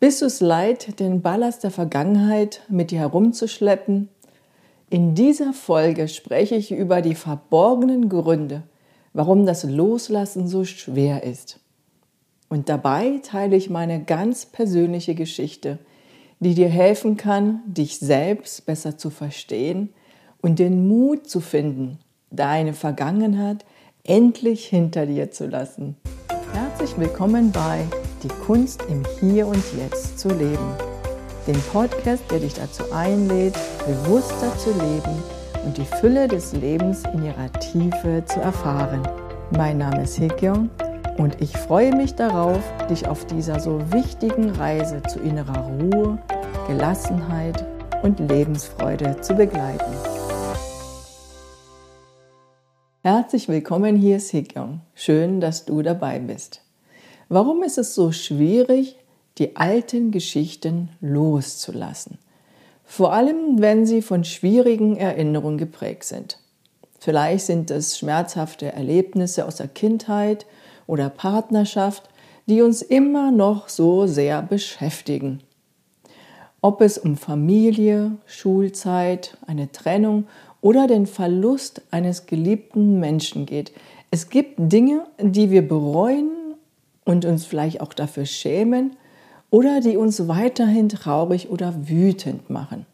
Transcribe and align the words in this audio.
Bist 0.00 0.22
du 0.22 0.26
es 0.26 0.40
leid, 0.40 0.98
den 0.98 1.20
Ballast 1.20 1.62
der 1.62 1.70
Vergangenheit 1.70 2.62
mit 2.70 2.90
dir 2.90 3.00
herumzuschleppen? 3.00 4.08
In 4.88 5.14
dieser 5.14 5.52
Folge 5.52 6.08
spreche 6.08 6.54
ich 6.54 6.72
über 6.72 7.02
die 7.02 7.14
verborgenen 7.14 8.08
Gründe, 8.08 8.62
warum 9.12 9.44
das 9.44 9.62
Loslassen 9.64 10.48
so 10.48 10.64
schwer 10.64 11.22
ist. 11.22 11.60
Und 12.48 12.70
dabei 12.70 13.20
teile 13.22 13.56
ich 13.56 13.68
meine 13.68 14.02
ganz 14.02 14.46
persönliche 14.46 15.14
Geschichte, 15.14 15.78
die 16.38 16.54
dir 16.54 16.70
helfen 16.70 17.18
kann, 17.18 17.60
dich 17.66 17.98
selbst 17.98 18.64
besser 18.64 18.96
zu 18.96 19.10
verstehen 19.10 19.90
und 20.40 20.58
den 20.58 20.88
Mut 20.88 21.28
zu 21.28 21.40
finden, 21.40 21.98
deine 22.30 22.72
Vergangenheit 22.72 23.66
endlich 24.02 24.64
hinter 24.64 25.04
dir 25.04 25.30
zu 25.30 25.46
lassen. 25.46 25.96
Herzlich 26.54 26.96
willkommen 26.96 27.52
bei 27.52 27.84
Die 28.22 28.28
Kunst 28.28 28.82
im 28.90 29.02
Hier 29.18 29.46
und 29.46 29.64
Jetzt 29.78 30.18
zu 30.18 30.28
leben. 30.28 30.74
Den 31.46 31.58
Podcast, 31.72 32.22
der 32.30 32.40
dich 32.40 32.52
dazu 32.52 32.84
einlädt, 32.92 33.54
bewusster 33.86 34.56
zu 34.58 34.70
leben 34.72 35.22
und 35.64 35.78
die 35.78 35.86
Fülle 35.86 36.28
des 36.28 36.52
Lebens 36.52 37.02
in 37.14 37.24
ihrer 37.24 37.50
Tiefe 37.60 38.22
zu 38.26 38.40
erfahren. 38.40 39.02
Mein 39.56 39.78
Name 39.78 40.02
ist 40.02 40.20
Hekyong 40.20 40.68
und 41.16 41.40
ich 41.40 41.56
freue 41.56 41.96
mich 41.96 42.14
darauf, 42.14 42.60
dich 42.90 43.08
auf 43.08 43.24
dieser 43.24 43.58
so 43.58 43.80
wichtigen 43.90 44.50
Reise 44.50 45.02
zu 45.08 45.18
innerer 45.20 45.66
Ruhe, 45.66 46.18
Gelassenheit 46.68 47.64
und 48.02 48.20
Lebensfreude 48.20 49.18
zu 49.22 49.34
begleiten. 49.34 49.92
Herzlich 53.02 53.48
willkommen, 53.48 53.96
hier 53.96 54.18
ist 54.18 54.30
Hikyoung. 54.30 54.82
Schön, 54.94 55.40
dass 55.40 55.64
du 55.64 55.80
dabei 55.80 56.18
bist. 56.18 56.62
Warum 57.32 57.62
ist 57.62 57.78
es 57.78 57.94
so 57.94 58.10
schwierig, 58.10 58.96
die 59.38 59.54
alten 59.54 60.10
Geschichten 60.10 60.88
loszulassen? 61.00 62.18
Vor 62.84 63.12
allem, 63.12 63.60
wenn 63.60 63.86
sie 63.86 64.02
von 64.02 64.24
schwierigen 64.24 64.96
Erinnerungen 64.96 65.56
geprägt 65.56 66.02
sind. 66.02 66.40
Vielleicht 66.98 67.46
sind 67.46 67.70
es 67.70 67.96
schmerzhafte 67.96 68.72
Erlebnisse 68.72 69.46
aus 69.46 69.54
der 69.54 69.68
Kindheit 69.68 70.44
oder 70.88 71.08
Partnerschaft, 71.08 72.02
die 72.46 72.62
uns 72.62 72.82
immer 72.82 73.30
noch 73.30 73.68
so 73.68 74.08
sehr 74.08 74.42
beschäftigen. 74.42 75.40
Ob 76.60 76.80
es 76.80 76.98
um 76.98 77.16
Familie, 77.16 78.16
Schulzeit, 78.26 79.38
eine 79.46 79.70
Trennung 79.70 80.26
oder 80.60 80.88
den 80.88 81.06
Verlust 81.06 81.82
eines 81.92 82.26
geliebten 82.26 82.98
Menschen 82.98 83.46
geht. 83.46 83.70
Es 84.10 84.30
gibt 84.30 84.54
Dinge, 84.58 85.06
die 85.20 85.52
wir 85.52 85.66
bereuen 85.66 86.39
und 87.10 87.24
uns 87.24 87.44
vielleicht 87.44 87.80
auch 87.80 87.92
dafür 87.92 88.24
schämen 88.24 88.96
oder 89.50 89.80
die 89.80 89.96
uns 89.96 90.28
weiterhin 90.28 90.88
traurig 90.88 91.50
oder 91.50 91.74
wütend 91.88 92.50
machen. 92.50 92.86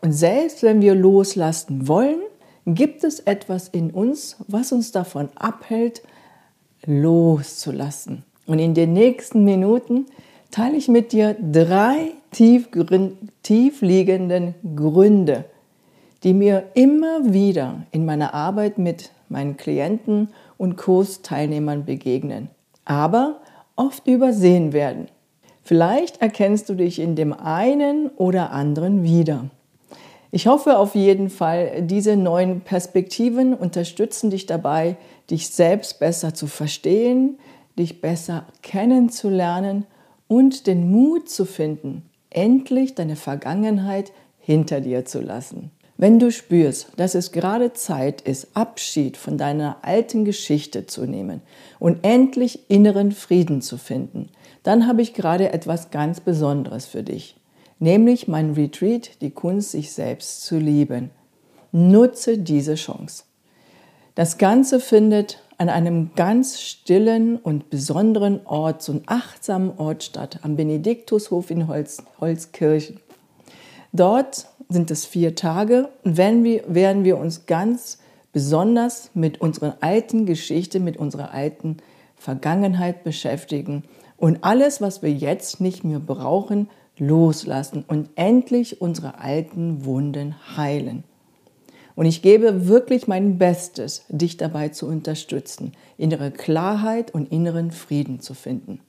Und 0.00 0.12
selbst 0.12 0.62
wenn 0.62 0.80
wir 0.80 0.94
loslassen 0.94 1.88
wollen, 1.88 2.20
gibt 2.64 3.02
es 3.02 3.18
etwas 3.18 3.68
in 3.68 3.90
uns, 3.90 4.36
was 4.46 4.70
uns 4.70 4.92
davon 4.92 5.30
abhält, 5.34 6.02
loszulassen. 6.86 8.24
Und 8.46 8.60
in 8.60 8.74
den 8.74 8.92
nächsten 8.92 9.44
Minuten 9.44 10.06
teile 10.52 10.76
ich 10.76 10.88
mit 10.88 11.12
dir 11.12 11.34
drei 11.40 12.12
tief, 12.30 12.68
tief 13.42 13.80
liegenden 13.80 14.54
Gründe, 14.76 15.44
die 16.22 16.34
mir 16.34 16.68
immer 16.74 17.32
wieder 17.32 17.82
in 17.90 18.04
meiner 18.04 18.32
Arbeit 18.32 18.78
mit 18.78 19.10
meinen 19.28 19.56
Klienten 19.56 20.28
und 20.56 20.76
Kursteilnehmern 20.76 21.84
begegnen, 21.84 22.48
aber 22.84 23.40
oft 23.76 24.06
übersehen 24.06 24.72
werden. 24.72 25.08
Vielleicht 25.62 26.20
erkennst 26.20 26.68
du 26.68 26.74
dich 26.74 26.98
in 26.98 27.14
dem 27.14 27.32
einen 27.32 28.08
oder 28.10 28.50
anderen 28.50 29.04
wieder. 29.04 29.46
Ich 30.30 30.46
hoffe 30.46 30.78
auf 30.78 30.94
jeden 30.94 31.28
Fall, 31.28 31.82
diese 31.82 32.16
neuen 32.16 32.62
Perspektiven 32.62 33.54
unterstützen 33.54 34.30
dich 34.30 34.46
dabei, 34.46 34.96
dich 35.30 35.50
selbst 35.50 36.00
besser 36.00 36.34
zu 36.34 36.46
verstehen, 36.46 37.38
dich 37.78 38.00
besser 38.00 38.46
kennenzulernen 38.62 39.86
und 40.28 40.66
den 40.66 40.90
Mut 40.90 41.28
zu 41.28 41.44
finden, 41.44 42.08
endlich 42.30 42.94
deine 42.94 43.16
Vergangenheit 43.16 44.12
hinter 44.38 44.80
dir 44.80 45.04
zu 45.04 45.20
lassen. 45.20 45.70
Wenn 46.02 46.18
du 46.18 46.32
spürst, 46.32 46.88
dass 46.96 47.14
es 47.14 47.30
gerade 47.30 47.74
Zeit 47.74 48.22
ist, 48.22 48.56
Abschied 48.56 49.16
von 49.16 49.38
deiner 49.38 49.76
alten 49.82 50.24
Geschichte 50.24 50.84
zu 50.84 51.06
nehmen 51.06 51.42
und 51.78 51.98
endlich 52.02 52.68
inneren 52.68 53.12
Frieden 53.12 53.62
zu 53.62 53.78
finden, 53.78 54.28
dann 54.64 54.88
habe 54.88 55.00
ich 55.00 55.14
gerade 55.14 55.52
etwas 55.52 55.92
ganz 55.92 56.18
Besonderes 56.18 56.86
für 56.86 57.04
dich, 57.04 57.36
nämlich 57.78 58.26
mein 58.26 58.54
Retreat, 58.54 59.20
die 59.20 59.30
Kunst, 59.30 59.70
sich 59.70 59.92
selbst 59.92 60.44
zu 60.44 60.58
lieben. 60.58 61.10
Nutze 61.70 62.36
diese 62.36 62.74
Chance. 62.74 63.22
Das 64.16 64.38
Ganze 64.38 64.80
findet 64.80 65.38
an 65.56 65.68
einem 65.68 66.16
ganz 66.16 66.60
stillen 66.60 67.36
und 67.36 67.70
besonderen 67.70 68.44
Ort, 68.44 68.82
so 68.82 68.90
einem 68.90 69.02
achtsamen 69.06 69.78
Ort 69.78 70.02
statt, 70.02 70.40
am 70.42 70.56
Benediktushof 70.56 71.52
in 71.52 71.68
Holz, 71.68 72.02
Holzkirchen. 72.20 72.98
Dort 73.94 74.46
sind 74.72 74.90
es 74.90 75.04
vier 75.04 75.34
Tage 75.34 75.88
und 76.04 76.16
werden 76.16 76.44
wir, 76.44 76.62
werden 76.66 77.04
wir 77.04 77.18
uns 77.18 77.46
ganz 77.46 77.98
besonders 78.32 79.10
mit 79.14 79.40
unserer 79.40 79.76
alten 79.80 80.26
Geschichte, 80.26 80.80
mit 80.80 80.96
unserer 80.96 81.32
alten 81.32 81.76
Vergangenheit 82.16 83.04
beschäftigen 83.04 83.84
und 84.16 84.38
alles, 84.42 84.80
was 84.80 85.02
wir 85.02 85.12
jetzt 85.12 85.60
nicht 85.60 85.84
mehr 85.84 85.98
brauchen, 85.98 86.68
loslassen 86.98 87.84
und 87.86 88.10
endlich 88.14 88.80
unsere 88.80 89.18
alten 89.18 89.84
Wunden 89.84 90.34
heilen. 90.56 91.04
Und 91.94 92.06
ich 92.06 92.22
gebe 92.22 92.68
wirklich 92.68 93.06
mein 93.06 93.38
Bestes, 93.38 94.04
dich 94.08 94.36
dabei 94.36 94.70
zu 94.70 94.86
unterstützen, 94.86 95.72
innere 95.98 96.30
Klarheit 96.30 97.12
und 97.12 97.30
inneren 97.30 97.70
Frieden 97.70 98.20
zu 98.20 98.34
finden. 98.34 98.80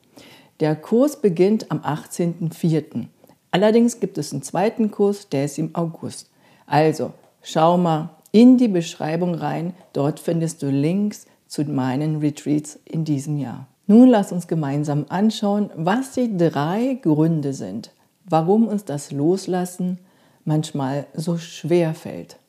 Der 0.59 0.75
Kurs 0.75 1.19
beginnt 1.19 1.72
am 1.72 1.79
18.04. 1.79 3.07
Allerdings 3.53 4.00
gibt 4.00 4.18
es 4.18 4.34
einen 4.34 4.41
zweiten 4.41 4.90
Kurs, 4.90 5.30
der 5.30 5.46
ist 5.46 5.59
im 5.59 5.75
August. 5.75 6.31
Also 6.66 7.14
schau 7.44 7.78
mal 7.78 8.09
in 8.31 8.58
die 8.58 8.68
Beschreibung 8.68 9.36
rein, 9.36 9.75
dort 9.94 10.19
findest 10.19 10.64
du 10.64 10.72
Links 10.72 11.28
zu 11.46 11.64
meinen 11.66 12.18
Retreats 12.18 12.80
in 12.84 13.06
diesem 13.06 13.38
Jahr. 13.38 13.68
Nun 13.86 14.09
lass 14.09 14.31
uns 14.31 14.47
gemeinsam 14.47 15.06
anschauen, 15.09 15.69
was 15.75 16.14
die 16.14 16.36
drei 16.36 16.97
Gründe 17.00 17.53
sind, 17.53 17.91
warum 18.25 18.68
uns 18.68 18.86
das 18.86 19.12
Loslassen 19.12 20.00
manchmal 20.46 21.06
so 21.14 21.38
schwer 21.38 21.94
fällt. 21.94 22.40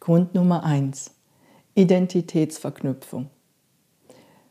Grund 0.00 0.34
Nummer 0.34 0.64
eins: 0.64 1.12
Identitätsverknüpfung. 1.76 3.30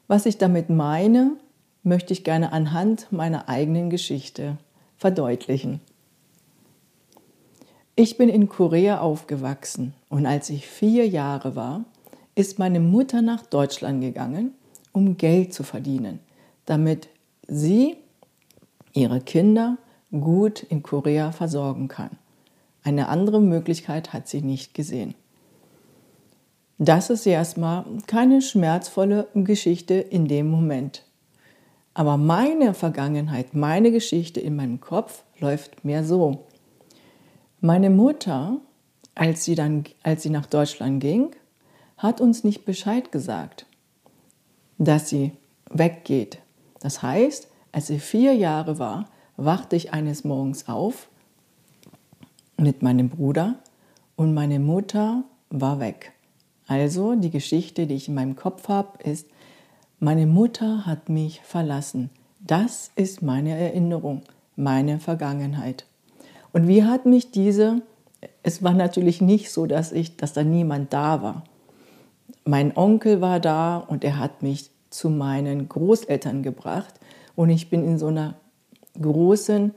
Was 0.08 0.26
ich 0.26 0.38
damit 0.38 0.70
meine, 0.70 1.36
möchte 1.84 2.14
ich 2.14 2.24
gerne 2.24 2.54
anhand 2.54 3.12
meiner 3.12 3.50
eigenen 3.50 3.90
Geschichte 3.90 4.58
verdeutlichen. 5.04 5.82
Ich 7.98 8.18
bin 8.18 8.30
in 8.30 8.48
Korea 8.48 9.02
aufgewachsen 9.02 9.94
und 10.08 10.26
als 10.26 10.50
ich 10.50 10.66
vier 10.66 11.06
Jahre 11.06 11.58
war, 11.58 11.84
ist 12.36 12.58
meine 12.58 12.80
Mutter 12.80 13.22
nach 13.22 13.46
Deutschland 13.46 14.00
gegangen, 14.00 14.54
um 14.94 15.18
Geld 15.18 15.54
zu 15.54 15.64
verdienen, 15.64 16.22
damit 16.66 17.10
sie 17.50 17.98
ihre 18.94 19.20
Kinder 19.20 19.78
gut 20.10 20.64
in 20.64 20.84
Korea 20.84 21.34
versorgen 21.34 21.90
kann. 21.90 22.12
Eine 22.82 23.10
andere 23.10 23.42
Möglichkeit 23.42 24.14
hat 24.14 24.30
sie 24.30 24.42
nicht 24.42 24.74
gesehen. 24.74 25.16
Das 26.78 27.10
ist 27.10 27.26
erstmal 27.26 27.84
keine 28.08 28.42
schmerzvolle 28.42 29.28
Geschichte 29.34 29.96
in 29.96 30.30
dem 30.30 30.48
Moment. 30.50 31.04
Aber 31.94 32.18
meine 32.18 32.74
Vergangenheit, 32.74 33.54
meine 33.54 33.92
Geschichte 33.92 34.40
in 34.40 34.56
meinem 34.56 34.80
Kopf 34.82 35.24
läuft 35.40 35.86
mehr 35.86 36.04
so. 36.04 36.46
Meine 37.62 37.90
Mutter, 37.90 38.58
als 39.16 39.46
sie 39.46 39.56
dann, 39.56 39.84
als 40.02 40.24
sie 40.24 40.30
nach 40.30 40.48
Deutschland 40.48 41.00
ging, 41.02 41.32
hat 41.98 42.20
uns 42.20 42.44
nicht 42.44 42.66
Bescheid 42.66 43.12
gesagt, 43.12 43.66
dass 44.78 45.10
sie 45.10 45.32
weggeht. 45.70 46.40
Das 46.80 47.02
heißt, 47.02 47.48
als 47.72 47.88
sie 47.88 48.00
vier 48.00 48.34
Jahre 48.34 48.80
war, 48.80 49.06
wachte 49.38 49.76
ich 49.76 49.94
eines 49.94 50.24
Morgens 50.24 50.68
auf 50.68 51.08
mit 52.58 52.82
meinem 52.82 53.10
Bruder 53.10 53.60
und 54.16 54.34
meine 54.34 54.60
Mutter 54.60 55.24
war 55.50 55.80
weg. 55.80 56.14
Also 56.68 57.16
die 57.16 57.30
Geschichte, 57.30 57.88
die 57.88 57.96
ich 57.96 58.08
in 58.08 58.14
meinem 58.16 58.36
Kopf 58.36 58.68
habe, 58.68 59.02
ist, 59.04 59.28
meine 60.04 60.28
Mutter 60.28 60.86
hat 60.86 61.08
mich 61.08 61.40
verlassen. 61.46 62.10
Das 62.42 62.92
ist 62.98 63.22
meine 63.22 63.58
Erinnerung, 63.58 64.22
meine 64.58 65.00
Vergangenheit. 65.00 65.86
Und 66.52 66.68
wie 66.68 66.84
hat 66.84 67.06
mich 67.06 67.32
diese, 67.32 67.82
es 68.44 68.62
war 68.62 68.74
natürlich 68.74 69.22
nicht 69.22 69.50
so, 69.50 69.66
dass 69.66 69.94
ich, 69.94 70.18
dass 70.18 70.34
da 70.34 70.44
niemand 70.44 70.92
da 70.92 71.22
war. 71.22 71.46
Mein 72.44 72.76
Onkel 72.76 73.22
war 73.22 73.40
da 73.40 73.78
und 73.78 74.04
er 74.04 74.20
hat 74.20 74.44
mich 74.44 74.72
zu 74.90 75.10
meinen 75.10 75.70
Großeltern 75.70 76.44
gebracht 76.44 76.96
und 77.38 77.50
ich 77.50 77.70
bin 77.70 77.86
in 77.86 77.98
so 77.98 78.08
einer 78.08 78.36
großen 79.02 79.74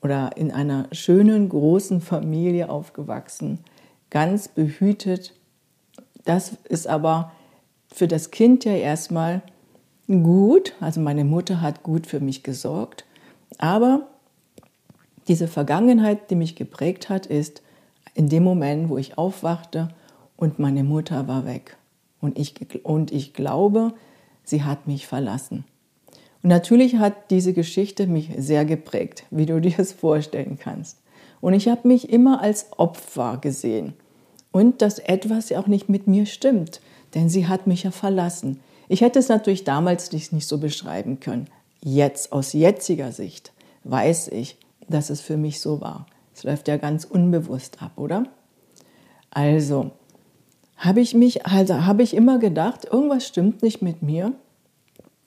oder 0.00 0.34
in 0.38 0.50
einer 0.50 0.86
schönen 0.92 1.50
großen 1.50 2.00
Familie 2.00 2.70
aufgewachsen, 2.70 3.58
ganz 4.08 4.48
behütet. 4.48 5.34
Das 6.24 6.56
ist 6.70 6.86
aber 6.86 7.32
für 7.92 8.08
das 8.08 8.30
Kind 8.30 8.64
ja 8.64 8.72
erstmal 8.72 9.42
gut, 10.08 10.74
also 10.80 11.00
meine 11.00 11.24
Mutter 11.24 11.60
hat 11.60 11.82
gut 11.82 12.06
für 12.06 12.20
mich 12.20 12.42
gesorgt, 12.42 13.04
aber 13.58 14.08
diese 15.28 15.46
Vergangenheit, 15.46 16.30
die 16.30 16.34
mich 16.34 16.56
geprägt 16.56 17.08
hat, 17.10 17.26
ist 17.26 17.62
in 18.14 18.28
dem 18.28 18.42
Moment, 18.42 18.88
wo 18.88 18.96
ich 18.96 19.18
aufwachte 19.18 19.88
und 20.36 20.58
meine 20.58 20.84
Mutter 20.84 21.28
war 21.28 21.44
weg. 21.44 21.76
Und 22.20 22.38
ich, 22.38 22.54
und 22.84 23.12
ich 23.12 23.34
glaube, 23.34 23.92
sie 24.42 24.64
hat 24.64 24.88
mich 24.88 25.06
verlassen. 25.06 25.64
Und 26.42 26.50
natürlich 26.50 26.96
hat 26.96 27.30
diese 27.30 27.52
Geschichte 27.52 28.06
mich 28.06 28.30
sehr 28.38 28.64
geprägt, 28.64 29.24
wie 29.30 29.46
du 29.46 29.60
dir 29.60 29.78
es 29.78 29.92
vorstellen 29.92 30.58
kannst. 30.58 30.98
Und 31.40 31.52
ich 31.52 31.68
habe 31.68 31.86
mich 31.86 32.10
immer 32.10 32.40
als 32.40 32.66
Opfer 32.76 33.38
gesehen. 33.40 33.92
Und 34.50 34.82
dass 34.82 34.98
etwas 34.98 35.50
ja 35.50 35.60
auch 35.60 35.66
nicht 35.66 35.88
mit 35.88 36.06
mir 36.06 36.26
stimmt, 36.26 36.80
denn 37.14 37.28
sie 37.28 37.46
hat 37.46 37.66
mich 37.66 37.82
ja 37.82 37.90
verlassen. 37.90 38.60
Ich 38.88 39.02
hätte 39.02 39.18
es 39.18 39.28
natürlich 39.28 39.64
damals 39.64 40.12
nicht, 40.12 40.48
so 40.48 40.58
beschreiben 40.58 41.20
können. 41.20 41.48
Jetzt, 41.82 42.32
aus 42.32 42.52
jetziger 42.52 43.12
Sicht, 43.12 43.52
weiß 43.84 44.28
ich, 44.28 44.58
dass 44.88 45.10
es 45.10 45.20
für 45.20 45.36
mich 45.36 45.60
so 45.60 45.80
war. 45.80 46.06
Es 46.34 46.44
läuft 46.44 46.68
ja 46.68 46.76
ganz 46.76 47.04
unbewusst 47.04 47.82
ab, 47.82 47.92
oder? 47.96 48.24
Also, 49.30 49.92
habe 50.76 51.00
ich 51.00 51.14
mich, 51.14 51.44
also 51.44 51.84
habe 51.84 52.02
ich 52.02 52.14
immer 52.14 52.38
gedacht, 52.38 52.86
irgendwas 52.90 53.26
stimmt 53.26 53.62
nicht 53.62 53.82
mit 53.82 54.02
mir 54.02 54.32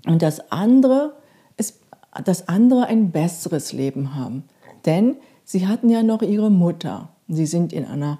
und 0.08 0.22
das 0.22 0.52
andere 0.52 1.14
ist, 1.58 1.80
dass 2.24 2.48
andere 2.48 2.86
ein 2.86 3.12
besseres 3.12 3.74
Leben 3.74 4.16
haben. 4.16 4.44
Denn 4.86 5.18
sie 5.44 5.68
hatten 5.68 5.90
ja 5.90 6.04
noch 6.04 6.22
ihre 6.22 6.50
Mutter. 6.50 7.10
Sie 7.28 7.46
sind 7.46 7.74
in 7.74 7.86
einer 7.86 8.20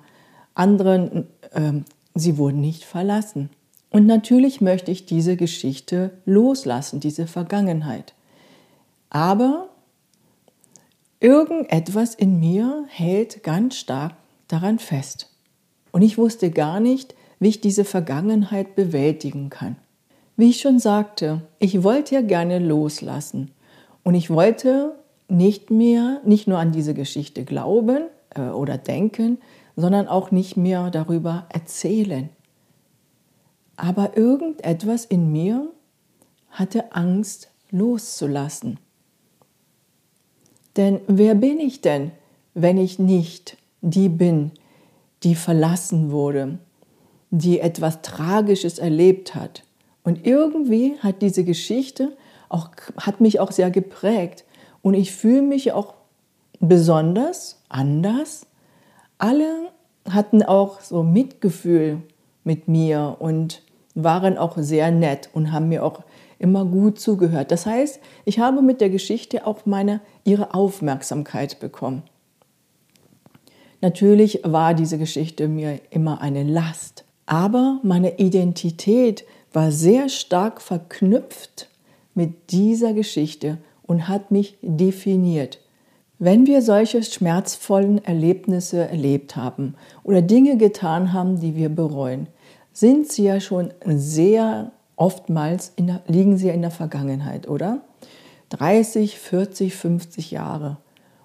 anderen, 0.54 1.28
äh, 1.54 1.74
sie 2.14 2.38
wurden 2.38 2.62
nicht 2.62 2.84
verlassen. 2.84 3.50
Und 3.92 4.06
natürlich 4.06 4.62
möchte 4.62 4.90
ich 4.90 5.06
diese 5.06 5.36
Geschichte 5.36 6.12
loslassen, 6.26 7.00
diese 7.02 7.28
Vergangenheit. 7.28 8.14
Aber 9.10 9.70
irgendetwas 11.20 12.16
in 12.16 12.40
mir 12.40 12.86
hält 12.88 13.44
ganz 13.44 13.76
stark 13.76 14.16
daran 14.48 14.80
fest. 14.80 15.30
Und 15.92 16.02
ich 16.02 16.18
wusste 16.18 16.52
gar 16.52 16.80
nicht, 16.80 17.14
wie 17.40 17.50
ich 17.50 17.60
diese 17.60 17.84
Vergangenheit 17.84 18.76
bewältigen 18.76 19.50
kann. 19.50 19.76
Wie 20.38 20.50
ich 20.50 20.62
schon 20.62 20.80
sagte, 20.80 21.42
ich 21.60 21.84
wollte 21.84 22.16
ja 22.16 22.22
gerne 22.22 22.60
loslassen 22.60 23.52
und 24.04 24.16
ich 24.16 24.30
wollte 24.30 24.96
nicht 25.28 25.70
mehr, 25.70 26.22
nicht 26.24 26.48
nur 26.48 26.60
an 26.60 26.72
diese 26.72 26.94
Geschichte 26.94 27.44
glauben 27.44 28.04
äh, 28.36 28.42
oder 28.44 28.78
denken, 28.78 29.40
sondern 29.76 30.08
auch 30.08 30.32
nicht 30.32 30.56
mehr 30.56 30.92
darüber 30.92 31.46
erzählen. 31.50 32.30
Aber 33.76 34.18
irgendetwas 34.18 35.06
in 35.06 35.32
mir 35.32 35.72
hatte 36.50 36.94
Angst 36.94 37.50
loszulassen. 37.72 38.80
Denn 40.78 41.02
wer 41.08 41.36
bin 41.36 41.60
ich 41.60 41.82
denn, 41.82 42.12
wenn 42.54 42.78
ich 42.78 43.00
nicht 43.00 43.58
die 43.82 44.10
bin, 44.10 44.52
die 45.24 45.36
verlassen 45.36 46.12
wurde, 46.12 46.60
die 47.30 47.60
etwas 47.60 48.02
Tragisches 48.02 48.80
erlebt 48.80 49.36
hat, 49.36 49.64
und 50.04 50.26
irgendwie 50.26 50.98
hat 51.00 51.22
diese 51.22 51.44
Geschichte 51.44 52.16
auch, 52.50 52.70
hat 52.98 53.22
mich 53.22 53.40
auch 53.40 53.52
sehr 53.52 53.72
geprägt. 53.72 54.46
Und 54.82 54.94
ich 54.94 55.12
fühle 55.12 55.44
mich 55.44 55.74
auch 55.74 55.94
besonders, 56.60 57.62
anders. 57.70 58.48
Alle 59.18 59.70
hatten 60.10 60.42
auch 60.44 60.82
so 60.82 61.04
Mitgefühl 61.04 62.02
mit 62.44 62.68
mir 62.68 63.18
und 63.20 63.62
waren 63.96 64.38
auch 64.38 64.58
sehr 64.58 64.92
nett 64.92 65.30
und 65.34 65.52
haben 65.52 65.70
mir 65.70 65.84
auch 65.84 66.02
immer 66.40 66.66
gut 66.66 67.00
zugehört. 67.00 67.52
Das 67.52 67.66
heißt, 67.66 68.00
ich 68.26 68.40
habe 68.40 68.62
mit 68.62 68.82
der 68.82 68.90
Geschichte 68.90 69.46
auch 69.46 69.66
meine, 69.66 70.02
ihre 70.24 70.54
Aufmerksamkeit 70.54 71.60
bekommen. 71.60 72.04
Natürlich 73.82 74.42
war 74.44 74.74
diese 74.74 74.98
Geschichte 74.98 75.48
mir 75.48 75.80
immer 75.90 76.22
eine 76.22 76.44
Last, 76.44 77.06
aber 77.26 77.80
meine 77.84 78.20
Identität 78.20 79.24
war 79.54 79.72
sehr 79.72 80.10
stark 80.10 80.62
verknüpft 80.62 81.68
mit 82.14 82.52
dieser 82.52 82.94
Geschichte 82.94 83.58
und 83.84 84.08
hat 84.08 84.32
mich 84.32 84.58
definiert. 84.62 85.60
Wenn 86.24 86.46
wir 86.46 86.62
solche 86.62 87.02
schmerzvollen 87.02 88.06
Erlebnisse 88.06 88.88
erlebt 88.88 89.36
haben 89.36 89.74
oder 90.04 90.22
Dinge 90.22 90.56
getan 90.56 91.14
haben, 91.14 91.40
die 91.40 91.56
wir 91.56 91.70
bereuen, 91.70 92.28
sind 92.72 93.12
sie 93.12 93.24
ja 93.24 93.40
schon 93.40 93.74
sehr 93.88 94.72
oftmals, 94.96 95.74
der, 95.80 96.04
liegen 96.06 96.38
sie 96.38 96.50
in 96.50 96.62
der 96.62 96.70
Vergangenheit, 96.70 97.50
oder? 97.50 97.82
30, 98.50 99.18
40, 99.18 99.74
50 99.74 100.30
Jahre. 100.30 100.78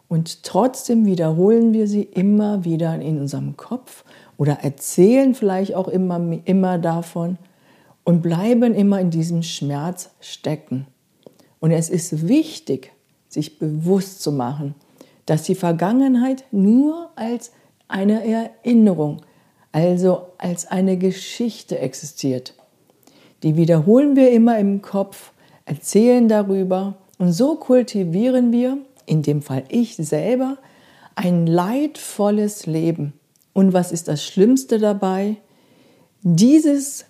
Und 0.09 0.45
trotzdem 0.45 1.05
wiederholen 1.05 1.75
wir 1.75 1.89
sie 1.89 2.05
immer 2.05 2.65
wieder 2.65 2.99
in 2.99 3.21
unserem 3.21 3.59
Kopf 3.59 4.03
oder 4.39 4.61
erzählen 4.63 5.35
vielleicht 5.35 5.75
auch 5.75 5.89
immer, 5.89 6.39
immer 6.47 6.79
davon 6.79 7.37
und 8.03 8.23
bleiben 8.23 8.73
immer 8.73 8.99
in 8.99 9.11
diesem 9.11 9.43
Schmerz 9.43 10.09
stecken. 10.21 10.87
Und 11.61 11.71
es 11.71 11.91
ist 11.91 12.29
wichtig, 12.29 12.93
sich 13.29 13.59
bewusst 13.59 14.23
zu 14.23 14.33
machen, 14.33 14.75
dass 15.27 15.43
die 15.43 15.55
Vergangenheit 15.55 16.45
nur 16.51 17.11
als 17.17 17.53
eine 17.89 18.25
Erinnerung, 18.27 19.23
also 19.73 20.29
als 20.39 20.67
eine 20.67 20.97
Geschichte 20.97 21.79
existiert. 21.79 22.55
Die 23.43 23.57
wiederholen 23.57 24.17
wir 24.17 24.31
immer 24.31 24.59
im 24.59 24.83
Kopf, 24.83 25.33
erzählen 25.65 26.29
darüber 26.29 26.97
und 27.19 27.33
so 27.33 27.57
kultivieren 27.57 28.53
wir, 28.53 28.79
in 29.05 29.23
dem 29.23 29.43
Fall 29.43 29.65
ich 29.69 29.97
selber, 29.97 30.59
ein 31.15 31.47
leidvolles 31.47 32.67
Leben. 32.67 33.13
Und 33.53 33.73
was 33.73 33.93
ist 33.93 34.09
das 34.09 34.25
Schlimmste 34.25 34.79
dabei? 34.79 35.37
Dieses 36.23 37.07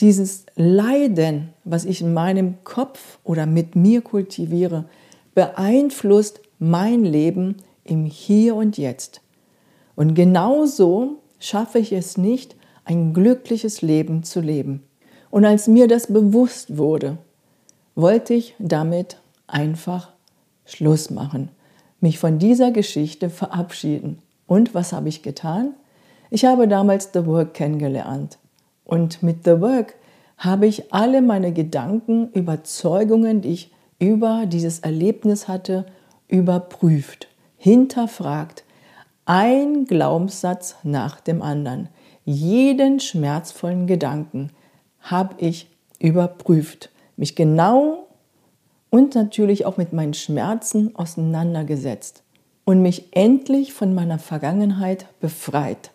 dieses 0.00 0.46
Leiden, 0.56 1.50
was 1.64 1.84
ich 1.84 2.00
in 2.00 2.12
meinem 2.14 2.64
Kopf 2.64 3.18
oder 3.24 3.46
mit 3.46 3.76
mir 3.76 4.00
kultiviere, 4.00 4.84
beeinflusst 5.34 6.40
mein 6.58 7.04
Leben 7.04 7.56
im 7.84 8.04
Hier 8.04 8.54
und 8.54 8.78
Jetzt. 8.78 9.20
Und 9.96 10.14
genauso 10.14 11.18
schaffe 11.38 11.78
ich 11.78 11.92
es 11.92 12.16
nicht, 12.16 12.56
ein 12.84 13.14
glückliches 13.14 13.82
Leben 13.82 14.22
zu 14.22 14.40
leben. 14.40 14.82
Und 15.30 15.44
als 15.44 15.68
mir 15.68 15.88
das 15.88 16.06
bewusst 16.06 16.76
wurde, 16.76 17.18
wollte 17.94 18.34
ich 18.34 18.54
damit 18.58 19.18
einfach 19.46 20.10
Schluss 20.64 21.10
machen, 21.10 21.50
mich 22.00 22.18
von 22.18 22.38
dieser 22.38 22.70
Geschichte 22.70 23.30
verabschieden. 23.30 24.18
Und 24.46 24.74
was 24.74 24.92
habe 24.92 25.08
ich 25.08 25.22
getan? 25.22 25.74
Ich 26.30 26.44
habe 26.44 26.68
damals 26.68 27.10
The 27.12 27.26
Work 27.26 27.54
kennengelernt. 27.54 28.38
Und 28.84 29.22
mit 29.22 29.44
The 29.44 29.60
Work 29.60 29.94
habe 30.36 30.66
ich 30.66 30.92
alle 30.92 31.22
meine 31.22 31.52
Gedanken, 31.52 32.30
Überzeugungen, 32.32 33.40
die 33.40 33.52
ich 33.52 33.72
über 33.98 34.46
dieses 34.46 34.80
Erlebnis 34.80 35.48
hatte, 35.48 35.86
überprüft, 36.28 37.28
hinterfragt, 37.56 38.64
ein 39.26 39.84
Glaubenssatz 39.86 40.76
nach 40.82 41.20
dem 41.20 41.42
anderen. 41.42 41.88
Jeden 42.24 43.00
schmerzvollen 43.00 43.86
Gedanken 43.86 44.50
habe 45.00 45.34
ich 45.38 45.70
überprüft, 45.98 46.90
mich 47.16 47.36
genau 47.36 48.08
und 48.90 49.14
natürlich 49.14 49.66
auch 49.66 49.76
mit 49.76 49.92
meinen 49.92 50.14
Schmerzen 50.14 50.94
auseinandergesetzt 50.94 52.22
und 52.64 52.82
mich 52.82 53.08
endlich 53.12 53.72
von 53.72 53.94
meiner 53.94 54.18
Vergangenheit 54.18 55.06
befreit. 55.20 55.90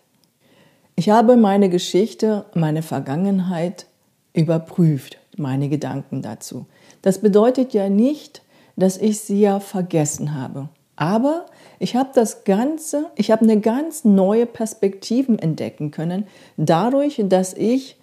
Ich 0.95 1.09
habe 1.09 1.37
meine 1.37 1.69
Geschichte, 1.69 2.45
meine 2.53 2.81
Vergangenheit 2.81 3.87
überprüft, 4.33 5.17
meine 5.37 5.69
Gedanken 5.69 6.21
dazu. 6.21 6.65
Das 7.01 7.19
bedeutet 7.19 7.73
ja 7.73 7.89
nicht, 7.89 8.41
dass 8.79 8.97
ich 8.97 9.19
sie 9.19 9.41
ja 9.41 9.59
vergessen 9.59 10.35
habe. 10.35 10.69
Aber 10.95 11.45
ich 11.79 11.95
habe 11.95 12.09
das 12.13 12.43
Ganze, 12.43 13.05
ich 13.15 13.31
habe 13.31 13.43
eine 13.43 13.59
ganz 13.59 14.03
neue 14.03 14.45
Perspektiven 14.45 15.39
entdecken 15.39 15.91
können, 15.91 16.27
dadurch, 16.57 17.21
dass 17.25 17.53
ich 17.53 17.97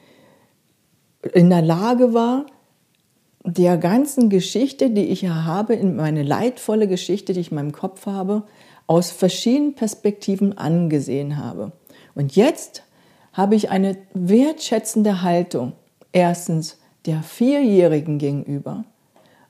in 1.35 1.51
der 1.51 1.63
Lage 1.63 2.15
war, 2.15 2.47
der 3.45 3.77
ganzen 3.77 4.29
Geschichte, 4.29 4.91
die 4.91 5.05
ich 5.05 5.23
ja 5.23 5.45
habe, 5.45 5.75
in 5.75 5.95
meine 5.97 6.23
leidvolle 6.23 6.89
Geschichte, 6.89 7.33
die 7.33 7.41
ich 7.41 7.51
in 7.51 7.57
meinem 7.57 7.73
Kopf 7.73 8.07
habe, 8.07 8.43
aus 8.87 9.11
verschiedenen 9.11 9.75
Perspektiven 9.75 10.57
angesehen 10.57 11.37
habe. 11.37 11.73
Und 12.15 12.35
jetzt 12.35 12.83
habe 13.33 13.55
ich 13.55 13.71
eine 13.71 13.97
wertschätzende 14.15 15.23
Haltung. 15.23 15.73
Erstens 16.13 16.79
der 17.05 17.23
Vierjährigen 17.23 18.19
gegenüber 18.19 18.85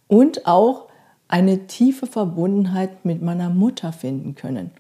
und 0.09 0.47
auch 0.47 0.86
eine 1.29 1.67
tiefe 1.67 2.07
Verbundenheit 2.07 3.05
mit 3.05 3.23
meiner 3.23 3.51
Mutter 3.51 3.93
finden 3.93 4.35
können. 4.35 4.71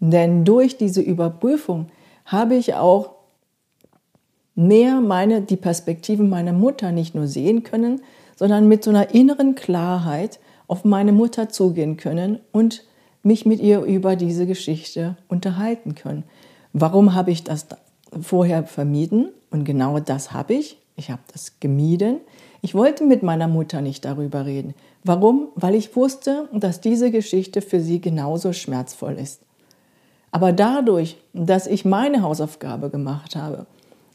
Denn 0.00 0.44
durch 0.44 0.76
diese 0.76 1.00
Überprüfung 1.00 1.86
habe 2.24 2.54
ich 2.54 2.74
auch 2.74 3.10
mehr 4.54 5.00
meine, 5.00 5.42
die 5.42 5.56
Perspektiven 5.56 6.28
meiner 6.28 6.52
Mutter 6.52 6.92
nicht 6.92 7.14
nur 7.14 7.26
sehen 7.26 7.62
können, 7.62 8.00
sondern 8.36 8.68
mit 8.68 8.84
so 8.84 8.90
einer 8.90 9.14
inneren 9.14 9.54
Klarheit 9.54 10.40
auf 10.66 10.84
meine 10.84 11.12
Mutter 11.12 11.48
zugehen 11.48 11.96
können 11.96 12.38
und 12.52 12.84
mich 13.22 13.46
mit 13.46 13.60
ihr 13.60 13.82
über 13.82 14.16
diese 14.16 14.46
Geschichte 14.46 15.16
unterhalten 15.28 15.94
können. 15.94 16.24
Warum 16.72 17.14
habe 17.14 17.30
ich 17.30 17.44
das 17.44 17.66
vorher 18.20 18.64
vermieden? 18.64 19.28
Und 19.50 19.64
genau 19.64 20.00
das 20.00 20.32
habe 20.32 20.54
ich. 20.54 20.78
Ich 20.96 21.10
habe 21.10 21.22
das 21.32 21.60
gemieden. 21.60 22.20
Ich 22.62 22.74
wollte 22.74 23.04
mit 23.04 23.22
meiner 23.22 23.48
Mutter 23.48 23.80
nicht 23.80 24.04
darüber 24.04 24.46
reden. 24.46 24.74
Warum? 25.04 25.48
Weil 25.54 25.74
ich 25.74 25.94
wusste, 25.96 26.48
dass 26.52 26.80
diese 26.80 27.10
Geschichte 27.10 27.60
für 27.60 27.80
sie 27.80 28.00
genauso 28.00 28.52
schmerzvoll 28.52 29.14
ist. 29.14 29.40
Aber 30.30 30.52
dadurch, 30.52 31.18
dass 31.32 31.66
ich 31.66 31.84
meine 31.84 32.22
Hausaufgabe 32.22 32.88
gemacht 32.88 33.36
habe 33.36 33.66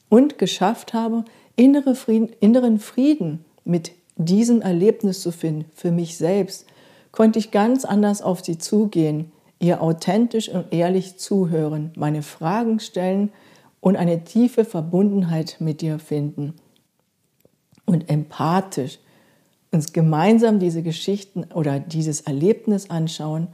und 0.10 0.38
geschafft 0.38 0.94
habe, 0.94 1.25
innere 1.56 1.94
Frieden, 1.94 2.29
inneren 2.39 2.79
Frieden 2.79 3.46
mit 3.65 3.91
diesem 4.15 4.62
Erlebnis 4.62 5.22
zu 5.22 5.32
finden, 5.32 5.65
für 5.75 5.91
mich 5.91 6.17
selbst, 6.17 6.65
konnte 7.12 7.39
ich 7.39 7.51
ganz 7.51 7.86
anders 7.86 8.22
auf 8.22 8.44
sie 8.44 8.58
zugehen, 8.58 9.32
ihr 9.60 9.82
authentisch 9.82 10.50
und 10.50 10.72
ehrlich 10.72 11.17
zuhören, 11.17 11.91
meine 11.96 12.22
Fragen 12.22 12.79
stellen 12.79 13.32
und 13.79 13.96
eine 13.96 14.24
tiefe 14.24 14.65
Verbundenheit 14.65 15.58
mit 15.60 15.84
ihr 15.84 16.00
finden. 16.00 16.53
Und 17.86 18.10
empathisch 18.10 19.00
uns 19.72 19.94
gemeinsam 19.94 20.60
diese 20.60 20.84
Geschichten 20.84 21.46
oder 21.54 21.80
dieses 21.80 22.22
Erlebnis 22.22 22.90
anschauen 22.90 23.48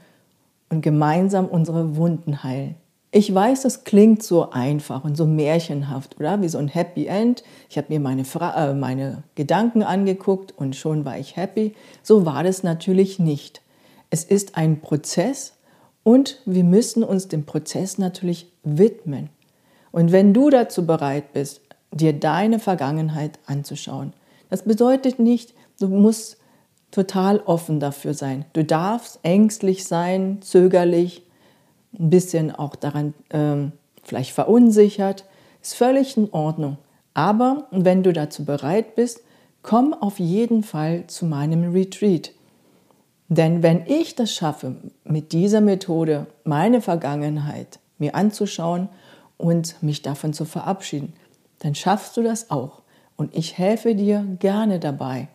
und 0.69 0.81
gemeinsam 0.81 1.47
unsere 1.47 1.95
Wunden 1.95 2.43
heilen. 2.43 2.75
Ich 3.15 3.33
weiß, 3.33 3.61
das 3.61 3.83
klingt 3.83 4.23
so 4.23 4.49
einfach 4.49 5.03
und 5.03 5.15
so 5.15 5.27
märchenhaft, 5.27 6.19
oder? 6.19 6.41
Wie 6.41 6.49
so 6.49 6.57
ein 6.57 6.67
Happy 6.67 7.05
End. 7.05 7.43
Ich 7.69 7.77
habe 7.77 7.87
mir 7.89 7.99
meine, 7.99 8.25
Fra 8.25 8.71
äh, 8.71 8.73
meine 8.73 9.21
Gedanken 9.35 9.83
angeguckt 9.83 10.51
und 10.57 10.75
schon 10.75 11.05
war 11.05 11.19
ich 11.19 11.35
happy. 11.35 11.75
So 12.01 12.25
war 12.25 12.43
das 12.43 12.63
natürlich 12.63 13.19
nicht. 13.19 13.61
Es 14.09 14.23
ist 14.23 14.57
ein 14.57 14.81
Prozess 14.81 15.53
und 16.01 16.41
wir 16.45 16.63
müssen 16.63 17.03
uns 17.03 17.27
dem 17.27 17.45
Prozess 17.45 17.99
natürlich 17.99 18.51
widmen. 18.63 19.29
Und 19.91 20.11
wenn 20.11 20.33
du 20.33 20.49
dazu 20.49 20.87
bereit 20.87 21.33
bist, 21.33 21.61
dir 21.91 22.13
deine 22.13 22.57
Vergangenheit 22.57 23.37
anzuschauen, 23.45 24.13
das 24.49 24.63
bedeutet 24.63 25.19
nicht, 25.19 25.53
du 25.87 25.95
musst 25.95 26.37
total 26.91 27.39
offen 27.39 27.79
dafür 27.79 28.13
sein. 28.13 28.45
Du 28.53 28.63
darfst 28.63 29.19
ängstlich 29.23 29.85
sein, 29.85 30.41
zögerlich, 30.41 31.23
ein 31.97 32.09
bisschen 32.09 32.53
auch 32.53 32.75
daran 32.75 33.13
ähm, 33.31 33.71
vielleicht 34.03 34.31
verunsichert, 34.31 35.25
ist 35.61 35.75
völlig 35.75 36.17
in 36.17 36.31
Ordnung. 36.31 36.77
Aber 37.13 37.67
wenn 37.71 38.03
du 38.03 38.13
dazu 38.13 38.45
bereit 38.45 38.95
bist, 38.95 39.21
komm 39.61 39.93
auf 39.93 40.19
jeden 40.19 40.63
Fall 40.63 41.05
zu 41.07 41.25
meinem 41.25 41.71
Retreat. 41.71 42.31
Denn 43.29 43.63
wenn 43.63 43.85
ich 43.87 44.15
das 44.15 44.33
schaffe, 44.33 44.75
mit 45.03 45.31
dieser 45.31 45.61
Methode 45.61 46.27
meine 46.43 46.81
Vergangenheit 46.81 47.79
mir 47.97 48.15
anzuschauen 48.15 48.89
und 49.37 49.81
mich 49.81 50.01
davon 50.01 50.33
zu 50.33 50.45
verabschieden, 50.45 51.13
dann 51.59 51.75
schaffst 51.75 52.17
du 52.17 52.23
das 52.23 52.51
auch. 52.51 52.81
Und 53.15 53.35
ich 53.35 53.57
helfe 53.57 53.95
dir 53.95 54.25
gerne 54.39 54.79
dabei. 54.79 55.29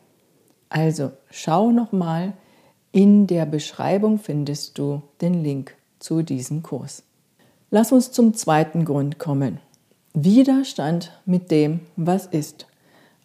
Also 0.68 1.12
schau 1.30 1.70
nochmal, 1.70 2.34
in 2.92 3.26
der 3.26 3.46
Beschreibung 3.46 4.18
findest 4.18 4.78
du 4.78 5.02
den 5.20 5.42
Link 5.42 5.74
zu 5.98 6.22
diesem 6.22 6.62
Kurs. 6.62 7.02
Lass 7.70 7.92
uns 7.92 8.12
zum 8.12 8.34
zweiten 8.34 8.84
Grund 8.84 9.18
kommen. 9.18 9.60
Widerstand 10.14 11.12
mit 11.26 11.50
dem, 11.50 11.80
was 11.96 12.26
ist. 12.26 12.66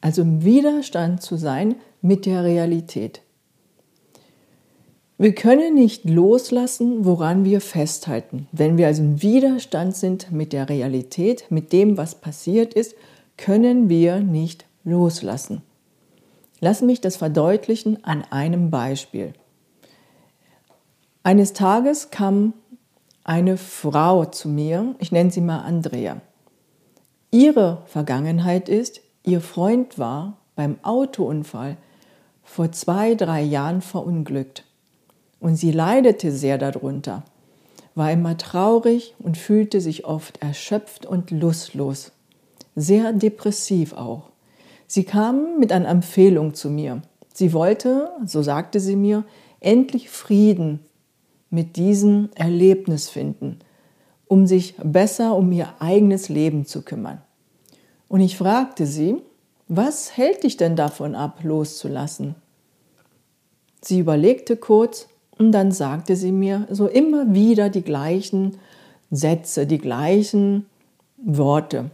Also 0.02 0.22
im 0.22 0.44
Widerstand 0.44 1.22
zu 1.22 1.38
sein 1.38 1.76
mit 2.02 2.26
der 2.26 2.44
Realität. 2.44 3.22
Wir 5.18 5.34
können 5.34 5.76
nicht 5.76 6.04
loslassen, 6.10 7.06
woran 7.06 7.46
wir 7.46 7.62
festhalten. 7.62 8.48
Wenn 8.52 8.78
wir 8.78 8.88
also 8.88 9.02
im 9.02 9.22
Widerstand 9.22 9.96
sind 9.96 10.32
mit 10.32 10.52
der 10.52 10.68
Realität, 10.68 11.46
mit 11.50 11.72
dem, 11.72 11.96
was 11.96 12.16
passiert 12.16 12.74
ist, 12.74 12.96
können 13.38 13.88
wir 13.88 14.20
nicht 14.20 14.66
loslassen. 14.84 15.62
Lass 16.64 16.82
mich 16.82 17.02
das 17.02 17.18
verdeutlichen 17.18 18.06
an 18.06 18.24
einem 18.30 18.72
Beispiel. 18.72 19.34
Eines 21.22 21.52
Tages 21.52 22.10
kam 22.10 22.54
eine 23.26 23.58
Frau 23.58 24.24
zu 24.24 24.48
mir, 24.48 24.96
ich 25.00 25.12
nenne 25.12 25.30
sie 25.30 25.42
mal 25.42 25.60
Andrea. 25.60 26.22
Ihre 27.32 27.82
Vergangenheit 27.88 28.70
ist, 28.70 29.02
ihr 29.24 29.42
Freund 29.42 30.00
war 30.00 30.38
beim 30.56 30.78
Autounfall 30.84 31.76
vor 32.44 32.72
zwei, 32.72 33.16
drei 33.16 33.42
Jahren 33.42 33.82
verunglückt. 33.82 34.64
Und 35.42 35.58
sie 35.58 35.74
leidete 35.74 36.32
sehr 36.32 36.58
darunter, 36.58 37.24
war 37.94 38.10
immer 38.10 38.38
traurig 38.38 39.16
und 39.20 39.38
fühlte 39.38 39.82
sich 39.82 40.06
oft 40.06 40.42
erschöpft 40.42 41.06
und 41.06 41.30
lustlos, 41.30 42.14
sehr 42.74 43.12
depressiv 43.12 43.92
auch. 43.92 44.33
Sie 44.94 45.06
kam 45.06 45.58
mit 45.58 45.72
einer 45.72 45.90
Empfehlung 45.90 46.54
zu 46.54 46.70
mir. 46.70 47.02
Sie 47.34 47.52
wollte, 47.52 48.12
so 48.28 48.44
sagte 48.44 48.80
sie 48.80 48.96
mir, 48.96 49.24
endlich 49.60 50.12
Frieden 50.12 50.82
mit 51.50 51.78
diesem 51.78 52.30
Erlebnis 52.36 53.10
finden, 53.10 53.58
um 54.28 54.46
sich 54.46 54.76
besser 54.78 55.36
um 55.36 55.52
ihr 55.52 55.74
eigenes 55.80 56.30
Leben 56.30 56.68
zu 56.68 56.84
kümmern. 56.84 57.24
Und 58.08 58.22
ich 58.22 58.38
fragte 58.38 58.86
sie, 58.86 59.18
was 59.68 60.16
hält 60.16 60.44
dich 60.44 60.58
denn 60.58 60.76
davon 60.76 61.16
ab, 61.16 61.40
loszulassen? 61.42 62.36
Sie 63.82 63.98
überlegte 63.98 64.58
kurz 64.58 65.08
und 65.40 65.54
dann 65.54 65.72
sagte 65.72 66.16
sie 66.16 66.32
mir 66.32 66.68
so 66.70 66.86
immer 66.86 67.34
wieder 67.34 67.72
die 67.72 67.82
gleichen 67.82 68.60
Sätze, 69.10 69.66
die 69.66 69.80
gleichen 69.80 70.68
Worte. 71.18 71.90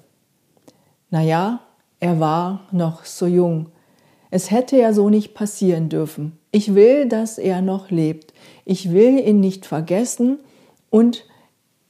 Naja, 1.12 1.62
er 2.00 2.20
war 2.20 2.68
noch 2.72 3.06
so 3.06 3.25
jung. 3.25 3.68
Es 4.32 4.51
hätte 4.51 4.77
ja 4.77 4.94
so 4.94 5.10
nicht 5.10 5.34
passieren 5.34 5.89
dürfen. 5.89 6.38
Ich 6.51 6.75
will, 6.75 7.08
dass 7.08 7.38
er 7.38 7.62
noch 7.62 7.89
lebt. 7.89 8.34
Ich 8.65 8.91
will 8.91 9.20
ihn 9.20 9.39
nicht 9.39 9.65
vergessen 9.65 10.39
und 10.89 11.25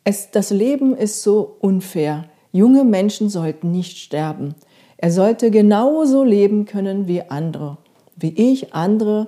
es, 0.04 0.32
das 0.32 0.50
Leben 0.50 0.96
ist 0.96 1.22
so 1.22 1.58
unfair. 1.60 2.26
Junge 2.52 2.84
Menschen 2.84 3.30
sollten 3.30 3.72
nicht 3.72 3.98
sterben. 3.98 4.56
Er 4.98 5.12
sollte 5.12 5.52
genauso 5.52 6.24
leben 6.24 6.66
können 6.66 7.08
wie 7.08 7.22
andere, 7.22 7.78
wie 8.16 8.34
ich, 8.52 8.74
andere, 8.74 9.28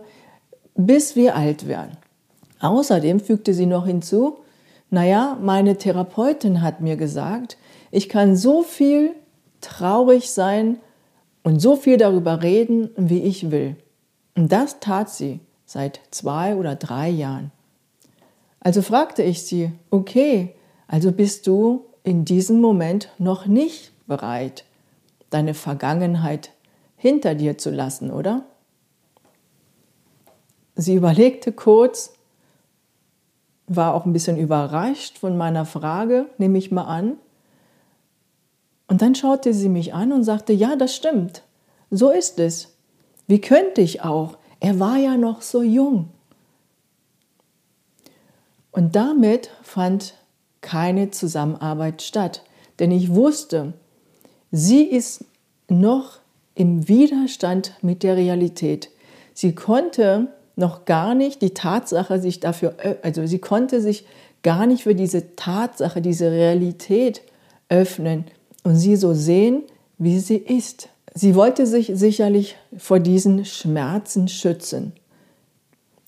bis 0.76 1.16
wir 1.16 1.36
alt 1.36 1.68
werden. 1.68 1.98
Außerdem 2.60 3.20
fügte 3.20 3.54
sie 3.54 3.66
noch 3.66 3.86
hinzu, 3.86 4.38
naja, 4.90 5.38
meine 5.42 5.78
Therapeutin 5.78 6.62
hat 6.62 6.82
mir 6.82 6.98
gesagt, 6.98 7.58
ich 7.92 8.10
kann 8.10 8.36
so 8.36 8.64
viel 8.64 9.12
traurig 9.62 10.32
sein 10.32 10.78
und 11.44 11.60
so 11.60 11.76
viel 11.76 11.98
darüber 11.98 12.44
reden, 12.44 12.90
wie 12.98 13.22
ich 13.22 13.52
will. 13.52 13.76
Und 14.36 14.52
das 14.52 14.80
tat 14.80 15.10
sie 15.10 15.40
seit 15.66 16.02
zwei 16.12 16.56
oder 16.56 16.76
drei 16.76 17.10
Jahren. 17.10 17.52
Also 18.60 18.82
fragte 18.82 19.24
ich 19.24 19.44
sie, 19.44 19.72
okay, 19.90 20.54
also 20.88 21.12
bist 21.12 21.48
du 21.48 21.86
in 22.04 22.26
diesem 22.26 22.62
Moment 22.62 23.10
noch 23.18 23.46
nicht 23.46 23.92
bereit, 24.08 24.66
deine 25.30 25.54
Vergangenheit 25.54 26.52
hinter 26.96 27.34
dir 27.34 27.58
zu 27.58 27.72
lassen, 27.72 28.12
oder? 28.12 28.46
Sie 30.76 30.96
überlegte 30.96 31.52
kurz, 31.52 32.14
war 33.68 33.94
auch 33.94 34.06
ein 34.06 34.14
bisschen 34.14 34.38
überrascht 34.38 35.18
von 35.18 35.38
meiner 35.38 35.66
Frage, 35.66 36.28
nehme 36.38 36.58
ich 36.58 36.72
mal 36.72 36.84
an. 36.84 37.18
Und 38.92 39.02
dann 39.02 39.16
schaute 39.16 39.54
sie 39.54 39.70
mich 39.70 39.94
an 39.94 40.12
und 40.12 40.26
sagte, 40.26 40.52
ja, 40.52 40.76
das 40.76 40.94
stimmt, 40.94 41.44
so 41.92 42.10
ist 42.10 42.40
es. 42.40 42.76
Wie 43.26 43.40
könnte 43.40 43.80
ich 43.80 44.02
auch? 44.02 44.38
Er 44.60 44.82
war 44.82 44.98
ja 44.98 45.16
noch 45.16 45.42
so 45.42 45.64
jung. 45.64 46.10
Und 48.70 48.98
damit 48.98 49.50
fand 49.64 50.16
keine 50.60 51.10
Zusammenarbeit 51.10 52.02
statt, 52.02 52.44
denn 52.80 52.92
ich 52.92 53.16
wusste, 53.16 53.72
sie 54.52 54.84
ist 54.84 55.24
noch 55.70 56.20
im 56.56 56.90
Widerstand 56.90 57.76
mit 57.82 58.04
der 58.04 58.18
Realität. 58.18 58.90
Sie 59.34 59.56
konnte 59.56 60.28
noch 60.58 60.84
gar 60.84 61.16
nicht 61.16 61.42
die 61.42 61.54
Tatsache 61.54 62.20
sich 62.20 62.42
dafür, 62.42 62.76
also 63.04 63.26
sie 63.26 63.40
konnte 63.40 63.80
sich 63.80 64.06
gar 64.44 64.66
nicht 64.66 64.84
für 64.84 64.96
diese 64.96 65.38
Tatsache, 65.38 66.02
diese 66.02 66.30
Realität 66.30 67.22
öffnen 67.70 68.26
und 68.64 68.76
sie 68.76 68.96
so 68.96 69.14
sehen, 69.14 69.64
wie 69.98 70.20
sie 70.20 70.38
ist. 70.38 70.90
Sie 71.14 71.36
wollte 71.36 71.68
sich 71.68 71.92
sicherlich 71.94 72.56
vor 72.78 73.00
diesen 73.00 73.46
Schmerzen 73.46 74.28
schützen. 74.28 74.94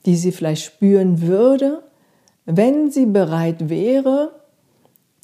die 0.05 0.15
sie 0.15 0.31
vielleicht 0.31 0.65
spüren 0.65 1.21
würde, 1.21 1.83
wenn 2.45 2.91
sie 2.91 3.05
bereit 3.05 3.69
wäre, 3.69 4.33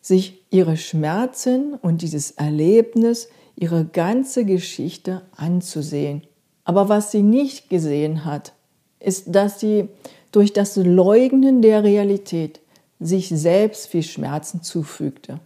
sich 0.01 0.45
ihre 0.51 0.77
Schmerzen 0.77 1.73
und 1.73 2.01
dieses 2.01 2.31
Erlebnis, 2.31 3.27
ihre 3.55 3.85
ganze 3.85 4.45
Geschichte 4.45 5.21
anzusehen. 5.35 6.23
Aber 6.63 6.87
was 6.87 7.11
sie 7.11 7.23
nicht 7.23 7.69
gesehen 7.69 8.23
hat, 8.23 8.53
ist, 8.99 9.35
dass 9.35 9.59
sie 9.59 9.89
durch 10.31 10.53
das 10.53 10.75
Leugnen 10.77 11.61
der 11.61 11.83
Realität 11.83 12.61
sich 12.99 13.29
selbst 13.29 13.87
viel 13.87 14.03
Schmerzen 14.03 14.61
zufügte. 14.61 15.39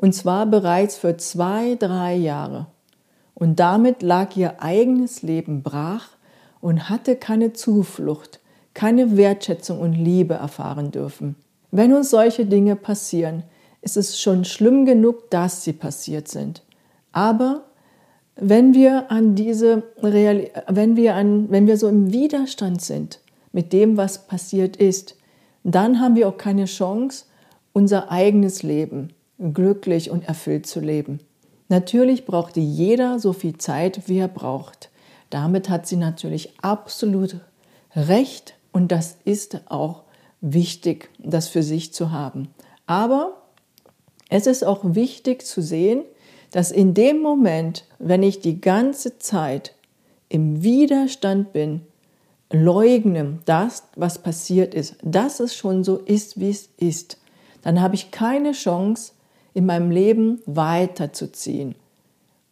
Und 0.00 0.14
zwar 0.14 0.46
bereits 0.46 0.96
für 0.96 1.18
zwei, 1.18 1.74
drei 1.74 2.14
Jahre. 2.14 2.68
Und 3.34 3.60
damit 3.60 4.00
lag 4.00 4.34
ihr 4.34 4.62
eigenes 4.62 5.20
Leben 5.20 5.62
brach 5.62 6.08
und 6.62 6.88
hatte 6.88 7.16
keine 7.16 7.52
Zuflucht, 7.52 8.40
keine 8.72 9.18
Wertschätzung 9.18 9.78
und 9.78 9.92
Liebe 9.92 10.32
erfahren 10.32 10.90
dürfen. 10.90 11.36
Wenn 11.70 11.92
uns 11.92 12.08
solche 12.08 12.46
Dinge 12.46 12.76
passieren, 12.76 13.42
ist 13.82 13.98
es 13.98 14.18
schon 14.18 14.46
schlimm 14.46 14.86
genug, 14.86 15.28
dass 15.28 15.64
sie 15.64 15.74
passiert 15.74 16.28
sind. 16.28 16.62
Aber 17.12 17.64
wenn 18.36 18.72
wir 18.72 19.10
an 19.10 19.34
diese 19.34 19.82
Real 20.02 20.48
wenn 20.66 20.96
wir 20.96 21.14
an 21.14 21.50
wenn 21.50 21.66
wir 21.66 21.76
so 21.76 21.88
im 21.88 22.10
Widerstand 22.10 22.80
sind 22.80 23.20
mit 23.52 23.74
dem, 23.74 23.98
was 23.98 24.26
passiert 24.26 24.78
ist, 24.78 25.16
dann 25.62 26.00
haben 26.00 26.16
wir 26.16 26.26
auch 26.26 26.38
keine 26.38 26.64
Chance, 26.64 27.26
unser 27.74 28.10
eigenes 28.10 28.62
Leben 28.62 29.10
glücklich 29.40 30.10
und 30.10 30.26
erfüllt 30.26 30.66
zu 30.66 30.80
leben. 30.80 31.20
Natürlich 31.68 32.26
brauchte 32.26 32.60
jeder 32.60 33.18
so 33.18 33.32
viel 33.32 33.56
Zeit, 33.56 34.02
wie 34.06 34.18
er 34.18 34.28
braucht. 34.28 34.90
Damit 35.30 35.68
hat 35.68 35.86
sie 35.86 35.96
natürlich 35.96 36.52
absolut 36.62 37.36
recht 37.94 38.54
und 38.72 38.92
das 38.92 39.16
ist 39.24 39.60
auch 39.70 40.02
wichtig, 40.40 41.10
das 41.18 41.48
für 41.48 41.62
sich 41.62 41.92
zu 41.92 42.10
haben. 42.10 42.48
Aber 42.86 43.42
es 44.28 44.46
ist 44.46 44.64
auch 44.64 44.80
wichtig 44.82 45.46
zu 45.46 45.62
sehen, 45.62 46.02
dass 46.50 46.72
in 46.72 46.94
dem 46.94 47.20
Moment, 47.20 47.84
wenn 47.98 48.22
ich 48.22 48.40
die 48.40 48.60
ganze 48.60 49.18
Zeit 49.18 49.74
im 50.28 50.62
Widerstand 50.62 51.52
bin, 51.52 51.82
leugne 52.52 53.38
das, 53.44 53.84
was 53.94 54.18
passiert 54.18 54.74
ist, 54.74 54.96
dass 55.02 55.38
es 55.40 55.54
schon 55.54 55.84
so 55.84 55.98
ist, 55.98 56.40
wie 56.40 56.50
es 56.50 56.68
ist, 56.78 57.18
dann 57.62 57.80
habe 57.80 57.94
ich 57.94 58.10
keine 58.10 58.52
Chance, 58.52 59.12
in 59.54 59.66
meinem 59.66 59.90
Leben 59.90 60.40
weiterzuziehen 60.46 61.74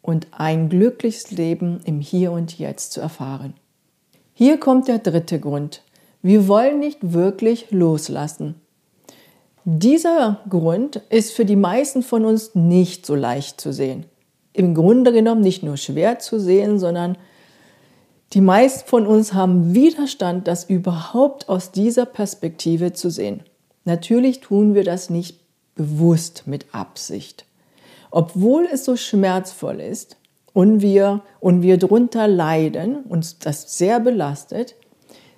und 0.03 0.27
ein 0.33 0.69
glückliches 0.69 1.31
Leben 1.31 1.81
im 1.85 2.01
Hier 2.01 2.33
und 2.33 2.59
Jetzt 2.59 2.93
zu 2.93 3.01
erfahren. 3.01 3.55
Hier 4.35 4.59
kommt 4.59 4.89
der 4.89 4.99
dritte 4.99 5.41
Grund. 5.41 5.83
Wir 6.23 6.49
wollen 6.49 6.81
nicht 6.81 7.13
wirklich 7.13 7.71
loslassen. 7.71 8.55
Dieser 9.65 10.41
Grund 10.49 11.03
ist 11.11 11.33
für 11.33 11.45
die 11.45 11.57
meisten 11.57 12.03
von 12.03 12.25
uns 12.25 12.55
nicht 12.55 13.05
so 13.05 13.15
leicht 13.15 13.61
zu 13.61 13.73
sehen. 13.73 14.07
Im 14.53 14.75
Grunde 14.75 15.13
genommen 15.13 15.43
nicht 15.43 15.63
nur 15.63 15.77
schwer 15.77 16.19
zu 16.19 16.41
sehen, 16.41 16.79
sondern 16.79 17.19
die 18.33 18.41
meisten 18.41 18.89
von 18.89 19.07
uns 19.07 19.35
haben 19.35 19.75
Widerstand, 19.75 20.49
das 20.49 20.65
überhaupt 20.65 21.49
aus 21.49 21.71
dieser 21.71 22.07
Perspektive 22.07 22.93
zu 22.93 23.11
sehen. 23.11 23.43
Natürlich 23.85 24.41
tun 24.41 24.75
wir 24.75 24.85
das 24.85 25.11
nicht 25.11 25.41
bewusst 25.79 26.43
mit 26.45 26.67
Absicht. 26.73 27.47
Obwohl 28.11 28.69
es 28.71 28.85
so 28.85 28.97
schmerzvoll 28.97 29.81
ist 29.81 30.19
und 30.53 30.83
wir, 30.83 31.23
und 31.41 31.63
wir 31.63 31.79
drunter 31.79 32.29
leiden, 32.29 33.05
uns 33.05 33.39
das 33.39 33.79
sehr 33.79 34.01
belastet, 34.01 34.75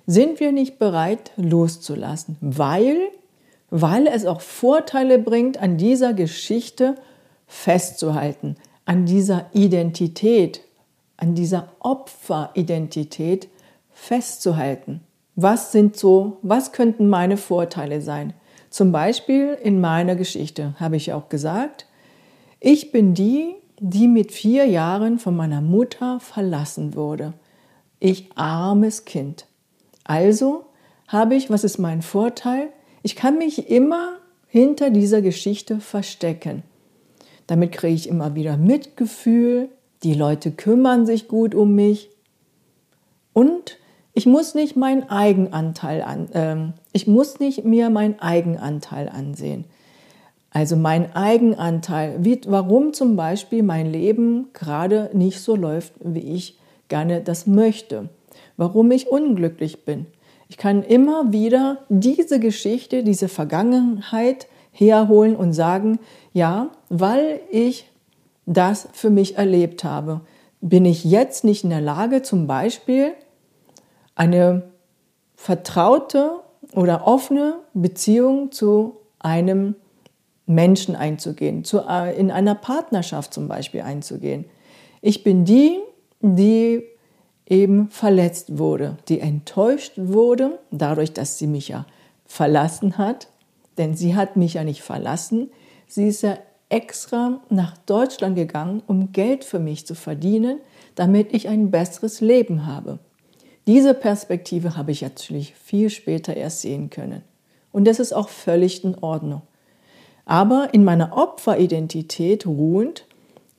sind 0.07 0.41
wir 0.41 0.51
nicht 0.51 0.79
bereit 0.79 1.31
loszulassen, 1.37 2.35
weil, 2.41 2.97
weil 3.69 4.07
es 4.07 4.25
auch 4.25 4.41
Vorteile 4.41 5.19
bringt, 5.19 5.57
an 5.61 5.77
dieser 5.77 6.13
Geschichte 6.13 6.95
festzuhalten, 7.47 8.55
an 8.85 9.05
dieser 9.05 9.45
Identität, 9.53 10.61
an 11.17 11.35
dieser 11.35 11.69
Opferidentität 11.79 13.47
festzuhalten. 13.91 15.01
Was 15.35 15.71
sind 15.71 15.95
so, 15.95 16.39
was 16.41 16.71
könnten 16.71 17.07
meine 17.07 17.37
Vorteile 17.37 18.01
sein? 18.01 18.33
Zum 18.71 18.93
Beispiel 18.93 19.57
in 19.61 19.81
meiner 19.81 20.15
Geschichte 20.15 20.75
habe 20.79 20.95
ich 20.95 21.11
auch 21.11 21.27
gesagt, 21.27 21.87
ich 22.61 22.91
bin 22.93 23.13
die, 23.13 23.53
die 23.79 24.07
mit 24.07 24.31
vier 24.31 24.65
Jahren 24.65 25.19
von 25.19 25.35
meiner 25.35 25.59
Mutter 25.59 26.21
verlassen 26.21 26.95
wurde. 26.95 27.33
Ich 27.99 28.29
armes 28.35 29.03
Kind. 29.03 29.45
Also 30.05 30.65
habe 31.09 31.35
ich, 31.35 31.49
was 31.49 31.65
ist 31.65 31.79
mein 31.79 32.01
Vorteil? 32.01 32.69
Ich 33.03 33.17
kann 33.17 33.37
mich 33.37 33.69
immer 33.69 34.13
hinter 34.47 34.89
dieser 34.89 35.21
Geschichte 35.21 35.81
verstecken. 35.81 36.63
Damit 37.47 37.73
kriege 37.73 37.95
ich 37.95 38.07
immer 38.07 38.35
wieder 38.35 38.55
Mitgefühl, 38.55 39.67
die 40.03 40.13
Leute 40.13 40.51
kümmern 40.51 41.05
sich 41.05 41.27
gut 41.27 41.53
um 41.55 41.75
mich 41.75 42.09
und 43.33 43.77
ich 44.13 44.25
muss 44.25 44.55
nicht 44.55 44.75
meinen 44.75 45.09
Eigenanteil 45.09 46.01
an, 46.01 46.31
äh, 46.31 46.73
ich 46.93 47.07
muss 47.07 47.39
nicht 47.39 47.63
mir 47.63 47.89
meinen 47.89 48.19
Eigenanteil 48.19 49.09
ansehen. 49.09 49.65
Also 50.51 50.75
mein 50.75 51.15
Eigenanteil, 51.15 52.17
wie, 52.19 52.41
warum 52.45 52.91
zum 52.93 53.15
Beispiel 53.15 53.63
mein 53.63 53.89
Leben 53.89 54.49
gerade 54.53 55.09
nicht 55.13 55.39
so 55.39 55.55
läuft, 55.55 55.93
wie 56.03 56.19
ich 56.19 56.59
gerne 56.89 57.21
das 57.21 57.47
möchte. 57.47 58.09
Warum 58.57 58.91
ich 58.91 59.07
unglücklich 59.07 59.85
bin. 59.85 60.07
Ich 60.49 60.57
kann 60.57 60.83
immer 60.83 61.31
wieder 61.31 61.85
diese 61.87 62.41
Geschichte, 62.41 63.03
diese 63.03 63.29
Vergangenheit 63.29 64.47
herholen 64.71 65.37
und 65.37 65.53
sagen, 65.53 65.99
ja, 66.33 66.69
weil 66.89 67.39
ich 67.49 67.89
das 68.45 68.89
für 68.91 69.09
mich 69.09 69.37
erlebt 69.37 69.85
habe, 69.85 70.19
bin 70.59 70.83
ich 70.83 71.05
jetzt 71.05 71.45
nicht 71.45 71.63
in 71.63 71.69
der 71.69 71.79
Lage, 71.79 72.21
zum 72.21 72.47
Beispiel 72.47 73.13
eine 74.21 74.61
vertraute 75.35 76.41
oder 76.75 77.07
offene 77.07 77.55
Beziehung 77.73 78.51
zu 78.51 78.97
einem 79.17 79.73
Menschen 80.45 80.95
einzugehen, 80.95 81.63
zu, 81.63 81.79
äh, 81.79 82.15
in 82.15 82.29
einer 82.29 82.53
Partnerschaft 82.53 83.33
zum 83.33 83.47
Beispiel 83.47 83.81
einzugehen. 83.81 84.45
Ich 85.01 85.23
bin 85.23 85.43
die, 85.43 85.79
die 86.19 86.83
eben 87.47 87.89
verletzt 87.89 88.59
wurde, 88.59 88.97
die 89.07 89.21
enttäuscht 89.21 89.93
wurde, 89.95 90.59
dadurch, 90.69 91.13
dass 91.13 91.39
sie 91.39 91.47
mich 91.47 91.69
ja 91.69 91.87
verlassen 92.27 92.99
hat, 92.99 93.27
denn 93.79 93.95
sie 93.95 94.15
hat 94.15 94.35
mich 94.35 94.53
ja 94.53 94.63
nicht 94.63 94.83
verlassen, 94.83 95.49
sie 95.87 96.07
ist 96.07 96.21
ja 96.21 96.37
extra 96.69 97.41
nach 97.49 97.75
Deutschland 97.87 98.35
gegangen, 98.35 98.83
um 98.85 99.13
Geld 99.13 99.43
für 99.43 99.59
mich 99.59 99.87
zu 99.87 99.95
verdienen, 99.95 100.59
damit 100.93 101.33
ich 101.33 101.47
ein 101.47 101.71
besseres 101.71 102.21
Leben 102.21 102.67
habe. 102.67 102.99
Diese 103.67 103.93
Perspektive 103.93 104.75
habe 104.75 104.91
ich 104.91 105.03
natürlich 105.03 105.53
viel 105.53 105.89
später 105.89 106.35
erst 106.35 106.61
sehen 106.61 106.89
können. 106.89 107.21
Und 107.71 107.85
das 107.85 107.99
ist 107.99 108.13
auch 108.13 108.29
völlig 108.29 108.83
in 108.83 108.97
Ordnung. 108.97 109.43
Aber 110.25 110.69
in 110.73 110.83
meiner 110.83 111.15
Opferidentität 111.15 112.45
ruhend 112.45 113.05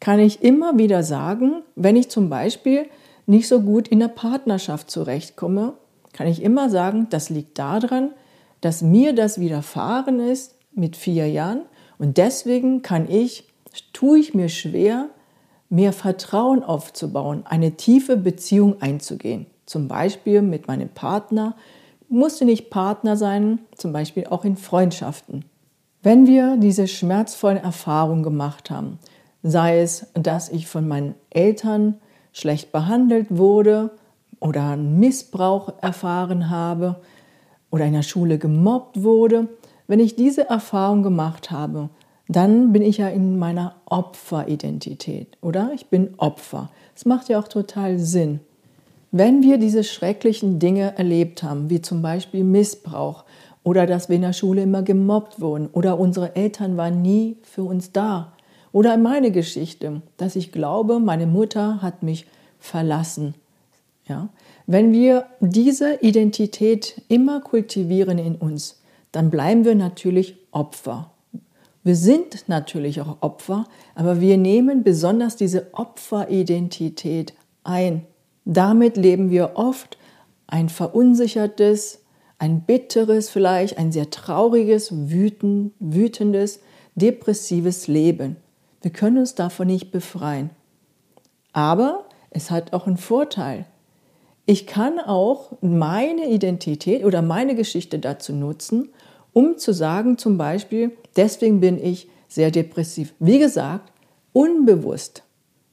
kann 0.00 0.18
ich 0.18 0.42
immer 0.42 0.76
wieder 0.76 1.02
sagen, 1.02 1.62
wenn 1.76 1.96
ich 1.96 2.08
zum 2.08 2.28
Beispiel 2.28 2.86
nicht 3.26 3.46
so 3.46 3.60
gut 3.60 3.88
in 3.88 4.00
der 4.00 4.08
Partnerschaft 4.08 4.90
zurechtkomme, 4.90 5.74
kann 6.12 6.26
ich 6.26 6.42
immer 6.42 6.68
sagen, 6.68 7.06
das 7.10 7.30
liegt 7.30 7.58
daran, 7.58 8.10
dass 8.60 8.82
mir 8.82 9.14
das 9.14 9.38
widerfahren 9.38 10.18
ist 10.18 10.56
mit 10.72 10.96
vier 10.96 11.28
Jahren 11.28 11.62
und 11.98 12.18
deswegen 12.18 12.82
kann 12.82 13.08
ich, 13.08 13.48
tue 13.92 14.18
ich 14.18 14.34
mir 14.34 14.48
schwer, 14.48 15.08
mehr 15.68 15.92
Vertrauen 15.92 16.62
aufzubauen, 16.62 17.44
eine 17.46 17.76
tiefe 17.76 18.16
Beziehung 18.16 18.82
einzugehen 18.82 19.46
zum 19.72 19.88
Beispiel 19.88 20.42
mit 20.42 20.68
meinem 20.68 20.90
Partner, 20.90 21.56
musste 22.08 22.44
nicht 22.44 22.68
Partner 22.68 23.16
sein, 23.16 23.58
zum 23.74 23.92
Beispiel 23.92 24.26
auch 24.26 24.44
in 24.44 24.56
Freundschaften. 24.56 25.46
Wenn 26.02 26.26
wir 26.26 26.58
diese 26.58 26.86
schmerzvollen 26.86 27.56
Erfahrungen 27.56 28.22
gemacht 28.22 28.70
haben, 28.70 28.98
sei 29.42 29.80
es, 29.80 30.08
dass 30.12 30.50
ich 30.50 30.66
von 30.66 30.86
meinen 30.86 31.14
Eltern 31.30 31.94
schlecht 32.32 32.70
behandelt 32.70 33.28
wurde 33.30 33.92
oder 34.40 34.70
einen 34.70 35.00
Missbrauch 35.00 35.72
erfahren 35.80 36.50
habe 36.50 37.00
oder 37.70 37.86
in 37.86 37.94
der 37.94 38.02
Schule 38.02 38.36
gemobbt 38.36 39.02
wurde, 39.02 39.48
wenn 39.86 40.00
ich 40.00 40.16
diese 40.16 40.48
Erfahrung 40.50 41.02
gemacht 41.02 41.50
habe, 41.50 41.88
dann 42.28 42.72
bin 42.72 42.82
ich 42.82 42.98
ja 42.98 43.08
in 43.08 43.38
meiner 43.38 43.76
Opferidentität, 43.86 45.38
oder? 45.40 45.70
Ich 45.74 45.86
bin 45.86 46.14
Opfer. 46.18 46.70
Es 46.94 47.06
macht 47.06 47.30
ja 47.30 47.38
auch 47.38 47.48
total 47.48 47.98
Sinn. 47.98 48.40
Wenn 49.14 49.42
wir 49.42 49.58
diese 49.58 49.84
schrecklichen 49.84 50.58
Dinge 50.58 50.96
erlebt 50.96 51.42
haben, 51.42 51.68
wie 51.68 51.82
zum 51.82 52.00
Beispiel 52.00 52.44
Missbrauch 52.44 53.24
oder 53.62 53.86
dass 53.86 54.08
wir 54.08 54.16
in 54.16 54.22
der 54.22 54.32
Schule 54.32 54.62
immer 54.62 54.82
gemobbt 54.82 55.38
wurden 55.38 55.68
oder 55.68 56.00
unsere 56.00 56.34
Eltern 56.34 56.78
waren 56.78 57.02
nie 57.02 57.36
für 57.42 57.62
uns 57.62 57.92
da 57.92 58.32
oder 58.72 58.96
meine 58.96 59.30
Geschichte, 59.30 60.00
dass 60.16 60.34
ich 60.34 60.50
glaube, 60.50 60.98
meine 60.98 61.26
Mutter 61.26 61.82
hat 61.82 62.02
mich 62.02 62.26
verlassen. 62.58 63.34
Ja? 64.08 64.30
Wenn 64.66 64.92
wir 64.92 65.26
diese 65.40 65.96
Identität 66.00 67.02
immer 67.08 67.40
kultivieren 67.40 68.16
in 68.16 68.36
uns, 68.36 68.80
dann 69.12 69.28
bleiben 69.28 69.66
wir 69.66 69.74
natürlich 69.74 70.36
Opfer. 70.52 71.10
Wir 71.84 71.96
sind 71.96 72.48
natürlich 72.48 73.02
auch 73.02 73.18
Opfer, 73.20 73.66
aber 73.94 74.22
wir 74.22 74.38
nehmen 74.38 74.84
besonders 74.84 75.36
diese 75.36 75.66
Opferidentität 75.74 77.34
ein. 77.62 78.06
Damit 78.44 78.96
leben 78.96 79.30
wir 79.30 79.52
oft 79.54 79.98
ein 80.46 80.68
verunsichertes, 80.68 82.00
ein 82.38 82.62
bitteres 82.62 83.30
vielleicht, 83.30 83.78
ein 83.78 83.92
sehr 83.92 84.10
trauriges, 84.10 85.10
wütend, 85.10 85.72
wütendes, 85.78 86.60
depressives 86.94 87.86
Leben. 87.86 88.36
Wir 88.82 88.90
können 88.90 89.18
uns 89.18 89.34
davon 89.34 89.68
nicht 89.68 89.92
befreien. 89.92 90.50
Aber 91.52 92.06
es 92.30 92.50
hat 92.50 92.72
auch 92.72 92.86
einen 92.86 92.96
Vorteil. 92.96 93.66
Ich 94.44 94.66
kann 94.66 94.98
auch 94.98 95.52
meine 95.60 96.28
Identität 96.28 97.04
oder 97.04 97.22
meine 97.22 97.54
Geschichte 97.54 97.98
dazu 97.98 98.32
nutzen, 98.32 98.88
um 99.32 99.56
zu 99.56 99.72
sagen 99.72 100.18
zum 100.18 100.36
Beispiel, 100.36 100.92
deswegen 101.16 101.60
bin 101.60 101.82
ich 101.82 102.08
sehr 102.28 102.50
depressiv. 102.50 103.14
Wie 103.20 103.38
gesagt, 103.38 103.92
unbewusst 104.32 105.22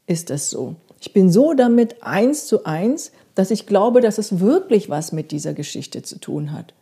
ist 0.05 0.29
es 0.29 0.49
so. 0.49 0.75
Ich 0.99 1.13
bin 1.13 1.31
so 1.31 1.53
damit 1.53 2.03
eins 2.03 2.47
zu 2.47 2.65
eins, 2.65 3.11
dass 3.35 3.51
ich 3.51 3.65
glaube, 3.65 4.01
dass 4.01 4.17
es 4.17 4.39
wirklich 4.39 4.89
was 4.89 5.11
mit 5.11 5.31
dieser 5.31 5.53
Geschichte 5.53 6.01
zu 6.01 6.19
tun 6.19 6.51
hat. 6.51 6.73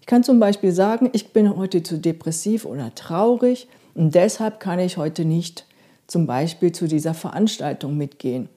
Ich 0.00 0.06
kann 0.06 0.24
zum 0.24 0.40
Beispiel 0.40 0.72
sagen, 0.72 1.10
ich 1.12 1.32
bin 1.32 1.56
heute 1.56 1.82
zu 1.82 1.98
depressiv 1.98 2.66
oder 2.66 2.94
traurig 2.94 3.68
und 3.94 4.14
deshalb 4.14 4.60
kann 4.60 4.78
ich 4.78 4.96
heute 4.96 5.24
nicht 5.24 5.66
zum 6.06 6.26
Beispiel 6.26 6.72
zu 6.72 6.88
dieser 6.88 7.14
Veranstaltung 7.14 7.96
mitgehen. 7.96 8.48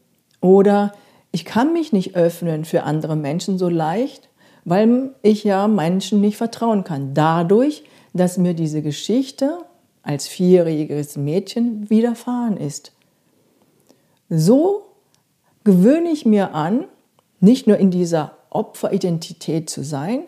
Oder 0.41 0.93
ich 1.31 1.45
kann 1.45 1.73
mich 1.73 1.93
nicht 1.93 2.15
öffnen 2.15 2.65
für 2.65 2.83
andere 2.83 3.15
Menschen 3.15 3.57
so 3.57 3.69
leicht, 3.69 4.29
weil 4.65 5.11
ich 5.21 5.43
ja 5.43 5.67
Menschen 5.67 6.21
nicht 6.21 6.37
vertrauen 6.37 6.83
kann. 6.83 7.13
Dadurch, 7.13 7.83
dass 8.13 8.37
mir 8.37 8.53
diese 8.53 8.81
Geschichte 8.81 9.59
als 10.01 10.27
vierjähriges 10.27 11.15
Mädchen 11.15 11.89
widerfahren 11.89 12.57
ist. 12.57 12.91
So 14.29 14.84
gewöhne 15.65 16.09
ich 16.11 16.25
mir 16.25 16.53
an, 16.55 16.85
nicht 17.41 17.67
nur 17.67 17.77
in 17.77 17.91
dieser 17.91 18.37
Opferidentität 18.49 19.69
zu 19.69 19.83
sein, 19.83 20.23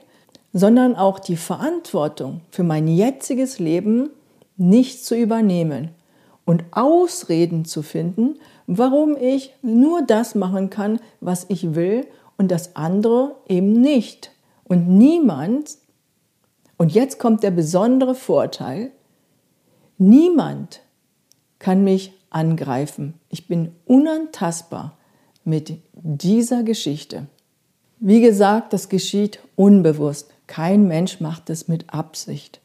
sondern 0.52 0.96
auch 0.96 1.20
die 1.20 1.38
Verantwortung 1.38 2.42
für 2.52 2.64
mein 2.64 2.88
jetziges 2.88 3.60
Leben 3.60 4.10
nicht 4.58 5.06
zu 5.06 5.16
übernehmen 5.16 5.92
und 6.44 6.64
Ausreden 6.72 7.64
zu 7.64 7.84
finden, 7.84 8.40
warum 8.66 9.16
ich 9.16 9.54
nur 9.62 10.02
das 10.02 10.36
machen 10.36 10.70
kann, 10.70 11.00
was 11.22 11.46
ich 11.50 11.76
will 11.76 12.08
und 12.38 12.50
das 12.50 12.76
andere 12.76 13.36
eben 13.48 13.74
nicht. 13.74 14.32
Und 14.64 14.90
niemand, 14.90 15.78
und 16.78 16.94
jetzt 16.94 17.20
kommt 17.20 17.44
der 17.44 17.52
besondere 17.52 18.16
Vorteil, 18.16 18.92
niemand 19.98 20.82
kann 21.60 21.84
mich 21.84 22.14
angreifen. 22.30 23.14
Ich 23.30 23.48
bin 23.48 23.76
unantastbar 23.86 24.97
mit 25.48 25.80
dieser 25.94 26.64
Geschichte. 26.64 27.28
Wie 28.00 28.22
gesagt, 28.22 28.74
das 28.74 28.90
geschieht 28.90 29.40
unbewusst. 29.56 30.30
Kein 30.46 30.88
Mensch 30.88 31.20
macht 31.20 31.50
es 31.50 31.68
mit 31.68 31.92
Absicht. 31.92 32.60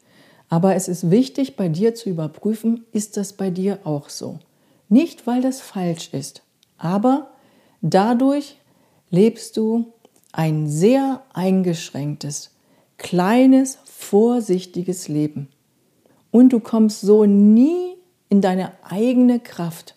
Aber 0.49 0.75
es 0.75 0.87
ist 0.87 1.09
wichtig, 1.09 1.55
bei 1.55 1.69
dir 1.69 1.95
zu 1.95 2.09
überprüfen, 2.09 2.85
ist 2.91 3.17
das 3.17 3.33
bei 3.33 3.49
dir 3.49 3.79
auch 3.85 4.09
so. 4.09 4.37
Nicht, 4.89 5.25
weil 5.25 5.41
das 5.41 5.61
falsch 5.61 6.09
ist, 6.13 6.43
aber 6.77 7.31
dadurch 7.81 8.57
lebst 9.09 9.57
du 9.57 9.93
ein 10.33 10.67
sehr 10.67 11.23
eingeschränktes, 11.33 12.51
kleines, 12.97 13.79
vorsichtiges 13.85 15.07
Leben. 15.07 15.47
Und 16.31 16.53
du 16.53 16.59
kommst 16.59 17.01
so 17.01 17.25
nie 17.25 17.95
in 18.29 18.41
deine 18.41 18.73
eigene 18.83 19.39
Kraft 19.39 19.95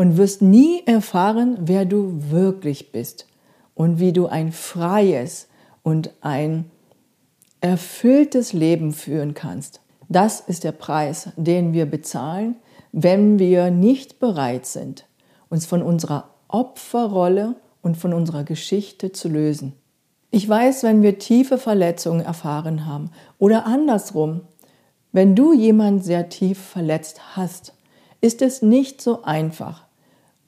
und 0.00 0.16
wirst 0.16 0.40
nie 0.40 0.82
erfahren, 0.86 1.58
wer 1.60 1.84
du 1.84 2.30
wirklich 2.30 2.90
bist 2.90 3.26
und 3.74 4.00
wie 4.00 4.14
du 4.14 4.28
ein 4.28 4.50
freies 4.50 5.46
und 5.82 6.14
ein 6.22 6.70
erfülltes 7.60 8.54
Leben 8.54 8.94
führen 8.94 9.34
kannst. 9.34 9.82
Das 10.08 10.40
ist 10.40 10.64
der 10.64 10.72
Preis, 10.72 11.28
den 11.36 11.74
wir 11.74 11.84
bezahlen, 11.84 12.56
wenn 12.92 13.38
wir 13.38 13.70
nicht 13.70 14.20
bereit 14.20 14.64
sind, 14.64 15.04
uns 15.50 15.66
von 15.66 15.82
unserer 15.82 16.30
Opferrolle 16.48 17.56
und 17.82 17.98
von 17.98 18.14
unserer 18.14 18.44
Geschichte 18.44 19.12
zu 19.12 19.28
lösen. 19.28 19.74
Ich 20.30 20.48
weiß, 20.48 20.82
wenn 20.82 21.02
wir 21.02 21.18
tiefe 21.18 21.58
Verletzungen 21.58 22.24
erfahren 22.24 22.86
haben 22.86 23.10
oder 23.38 23.66
andersrum, 23.66 24.40
wenn 25.12 25.36
du 25.36 25.52
jemand 25.52 26.02
sehr 26.04 26.30
tief 26.30 26.58
verletzt 26.58 27.36
hast, 27.36 27.74
ist 28.22 28.40
es 28.40 28.62
nicht 28.62 29.02
so 29.02 29.24
einfach, 29.24 29.89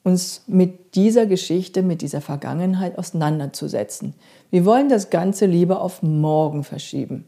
uns 0.03 0.43
mit 0.47 0.95
dieser 0.95 1.25
Geschichte, 1.25 1.81
mit 1.81 2.01
dieser 2.01 2.21
Vergangenheit 2.21 2.97
auseinanderzusetzen. 2.97 4.13
Wir 4.51 4.65
wollen 4.65 4.89
das 4.89 5.09
Ganze 5.09 5.45
lieber 5.45 5.81
auf 5.81 6.03
morgen 6.03 6.63
verschieben, 6.63 7.25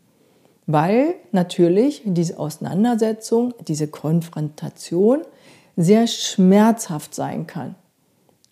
weil 0.67 1.15
natürlich 1.31 2.01
diese 2.05 2.37
Auseinandersetzung, 2.37 3.53
diese 3.67 3.87
Konfrontation 3.87 5.21
sehr 5.77 6.07
schmerzhaft 6.07 7.15
sein 7.15 7.47
kann. 7.47 7.75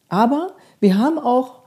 Aber 0.09 0.53
wir 0.79 0.97
haben 0.97 1.19
auch 1.19 1.59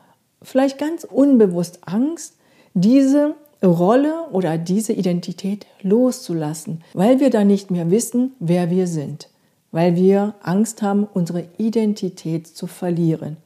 vielleicht 0.43 0.79
ganz 0.79 1.05
unbewusst 1.05 1.81
Angst, 1.83 2.35
diese 2.75 3.35
Rolle 3.63 4.29
oder 4.33 4.59
diese 4.59 4.93
Identität 4.93 5.67
loszulassen, 5.83 6.85
weil 6.95 7.21
wir 7.21 7.31
da 7.31 7.45
nicht 7.45 7.71
mehr 7.71 7.91
wissen, 7.91 8.35
wer 8.39 8.71
wir 8.71 8.87
sind 8.87 9.29
weil 9.77 9.95
wir 9.95 10.33
Angst 10.41 10.81
haben, 10.81 11.07
unsere 11.13 11.45
Identität 11.59 12.47
zu 12.47 12.67
verlieren. 12.67 13.37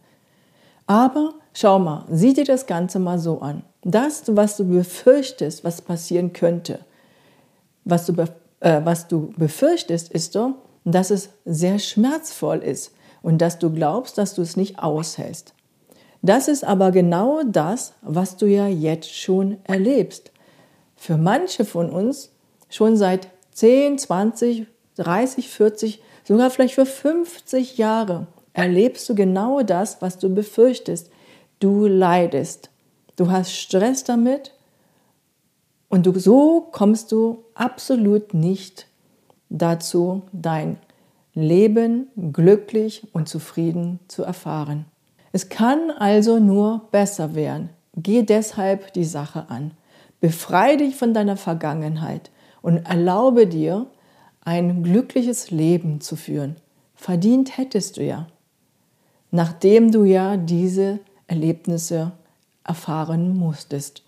Aber 0.86 1.34
schau 1.52 1.80
mal, 1.80 2.04
sieh 2.08 2.34
dir 2.34 2.44
das 2.44 2.68
Ganze 2.68 3.00
mal 3.00 3.18
so 3.18 3.40
an. 3.40 3.64
Das, 3.82 4.22
was 4.28 4.56
du 4.56 4.64
befürchtest, 4.64 5.64
was 5.64 5.82
passieren 5.82 6.32
könnte, 6.32 6.78
was 7.84 8.06
du, 8.06 8.12
äh, 8.60 8.80
was 8.84 9.08
du 9.08 9.32
befürchtest, 9.38 10.12
ist 10.12 10.36
doch, 10.36 10.52
dass 10.84 11.10
es 11.10 11.30
sehr 11.46 11.80
schmerzvoll 11.80 12.58
ist 12.58 12.92
und 13.22 13.38
dass 13.38 13.58
du 13.58 13.68
glaubst, 13.72 14.16
dass 14.16 14.34
du 14.34 14.42
es 14.42 14.56
nicht 14.56 14.78
aushältst. 14.78 15.52
Das 16.22 16.46
ist 16.46 16.62
aber 16.62 16.92
genau 16.92 17.42
das, 17.44 17.92
was 18.02 18.36
du 18.36 18.46
ja 18.46 18.68
jetzt 18.68 19.12
schon 19.12 19.58
erlebst. 19.64 20.30
Für 20.94 21.16
manche 21.16 21.64
von 21.64 21.90
uns 21.90 22.30
schon 22.68 22.96
seit 22.96 23.26
10, 23.54 23.98
20, 23.98 24.68
30, 24.94 25.48
40, 25.48 26.02
sogar 26.30 26.48
vielleicht 26.48 26.76
für 26.76 26.86
50 26.86 27.76
Jahre 27.76 28.28
erlebst 28.52 29.08
du 29.08 29.16
genau 29.16 29.62
das, 29.62 30.00
was 30.00 30.16
du 30.16 30.32
befürchtest. 30.32 31.10
Du 31.58 31.86
leidest. 31.86 32.70
Du 33.16 33.32
hast 33.32 33.50
Stress 33.50 34.04
damit 34.04 34.52
und 35.88 36.06
du, 36.06 36.16
so 36.16 36.68
kommst 36.70 37.10
du 37.10 37.42
absolut 37.54 38.32
nicht 38.32 38.86
dazu, 39.48 40.22
dein 40.30 40.78
Leben 41.34 42.06
glücklich 42.32 43.08
und 43.12 43.28
zufrieden 43.28 43.98
zu 44.06 44.22
erfahren. 44.22 44.84
Es 45.32 45.48
kann 45.48 45.90
also 45.90 46.38
nur 46.38 46.82
besser 46.92 47.34
werden. 47.34 47.70
Geh 47.96 48.22
deshalb 48.22 48.92
die 48.92 49.04
Sache 49.04 49.46
an. 49.48 49.72
Befreie 50.20 50.76
dich 50.76 50.94
von 50.94 51.12
deiner 51.12 51.36
Vergangenheit 51.36 52.30
und 52.62 52.86
erlaube 52.86 53.48
dir, 53.48 53.88
ein 54.42 54.82
glückliches 54.82 55.50
Leben 55.50 56.00
zu 56.00 56.16
führen. 56.16 56.56
Verdient 56.94 57.56
hättest 57.56 57.96
du 57.96 58.04
ja, 58.04 58.26
nachdem 59.30 59.90
du 59.90 60.04
ja 60.04 60.36
diese 60.36 61.00
Erlebnisse 61.26 62.12
erfahren 62.64 63.36
musstest. 63.38 64.02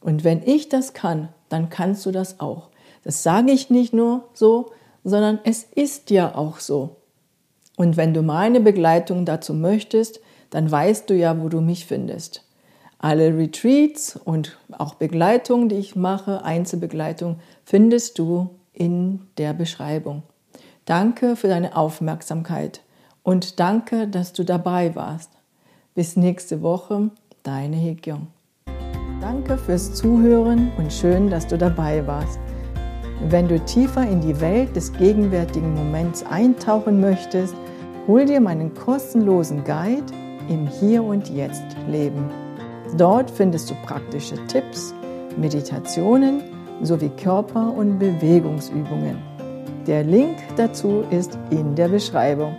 Und 0.00 0.24
wenn 0.24 0.42
ich 0.42 0.68
das 0.68 0.92
kann, 0.92 1.28
dann 1.48 1.70
kannst 1.70 2.06
du 2.06 2.10
das 2.10 2.40
auch. 2.40 2.68
Das 3.04 3.22
sage 3.22 3.52
ich 3.52 3.70
nicht 3.70 3.92
nur 3.92 4.28
so, 4.34 4.72
sondern 5.04 5.38
es 5.44 5.64
ist 5.64 6.10
ja 6.10 6.34
auch 6.34 6.60
so. 6.60 6.96
Und 7.76 7.96
wenn 7.96 8.12
du 8.12 8.22
meine 8.22 8.60
Begleitung 8.60 9.24
dazu 9.24 9.54
möchtest, 9.54 10.20
dann 10.50 10.70
weißt 10.70 11.08
du 11.10 11.14
ja, 11.14 11.40
wo 11.40 11.48
du 11.48 11.60
mich 11.60 11.86
findest. 11.86 12.44
Alle 12.98 13.36
Retreats 13.36 14.16
und 14.16 14.58
auch 14.76 14.94
Begleitung, 14.94 15.68
die 15.68 15.76
ich 15.76 15.94
mache, 15.94 16.42
Einzelbegleitung, 16.44 17.38
findest 17.64 18.18
du 18.18 18.57
in 18.78 19.20
der 19.36 19.52
Beschreibung. 19.52 20.22
Danke 20.84 21.36
für 21.36 21.48
deine 21.48 21.76
Aufmerksamkeit 21.76 22.80
und 23.22 23.60
danke, 23.60 24.08
dass 24.08 24.32
du 24.32 24.44
dabei 24.44 24.94
warst. 24.94 25.32
Bis 25.94 26.16
nächste 26.16 26.62
Woche, 26.62 27.10
deine 27.42 27.76
Hekyong. 27.76 28.28
Danke 29.20 29.58
fürs 29.58 29.94
Zuhören 29.94 30.70
und 30.78 30.92
schön, 30.92 31.28
dass 31.28 31.46
du 31.46 31.58
dabei 31.58 32.06
warst. 32.06 32.38
Wenn 33.28 33.48
du 33.48 33.58
tiefer 33.64 34.08
in 34.08 34.20
die 34.20 34.40
Welt 34.40 34.76
des 34.76 34.92
gegenwärtigen 34.92 35.74
Moments 35.74 36.24
eintauchen 36.24 37.00
möchtest, 37.00 37.54
hol 38.06 38.24
dir 38.24 38.40
meinen 38.40 38.72
kostenlosen 38.74 39.64
Guide 39.64 40.06
im 40.48 40.68
Hier 40.68 41.02
und 41.02 41.28
Jetzt 41.28 41.76
leben. 41.88 42.30
Dort 42.96 43.30
findest 43.30 43.70
du 43.70 43.74
praktische 43.84 44.36
Tipps, 44.46 44.94
Meditationen 45.36 46.42
sowie 46.82 47.10
Körper- 47.10 47.74
und 47.74 47.98
Bewegungsübungen. 47.98 49.16
Der 49.86 50.04
Link 50.04 50.36
dazu 50.56 51.04
ist 51.10 51.38
in 51.50 51.74
der 51.74 51.88
Beschreibung. 51.88 52.54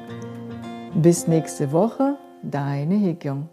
Bis 0.95 1.27
nächste 1.27 1.71
Woche, 1.71 2.17
deine 2.41 2.95
Hikyong. 2.95 3.47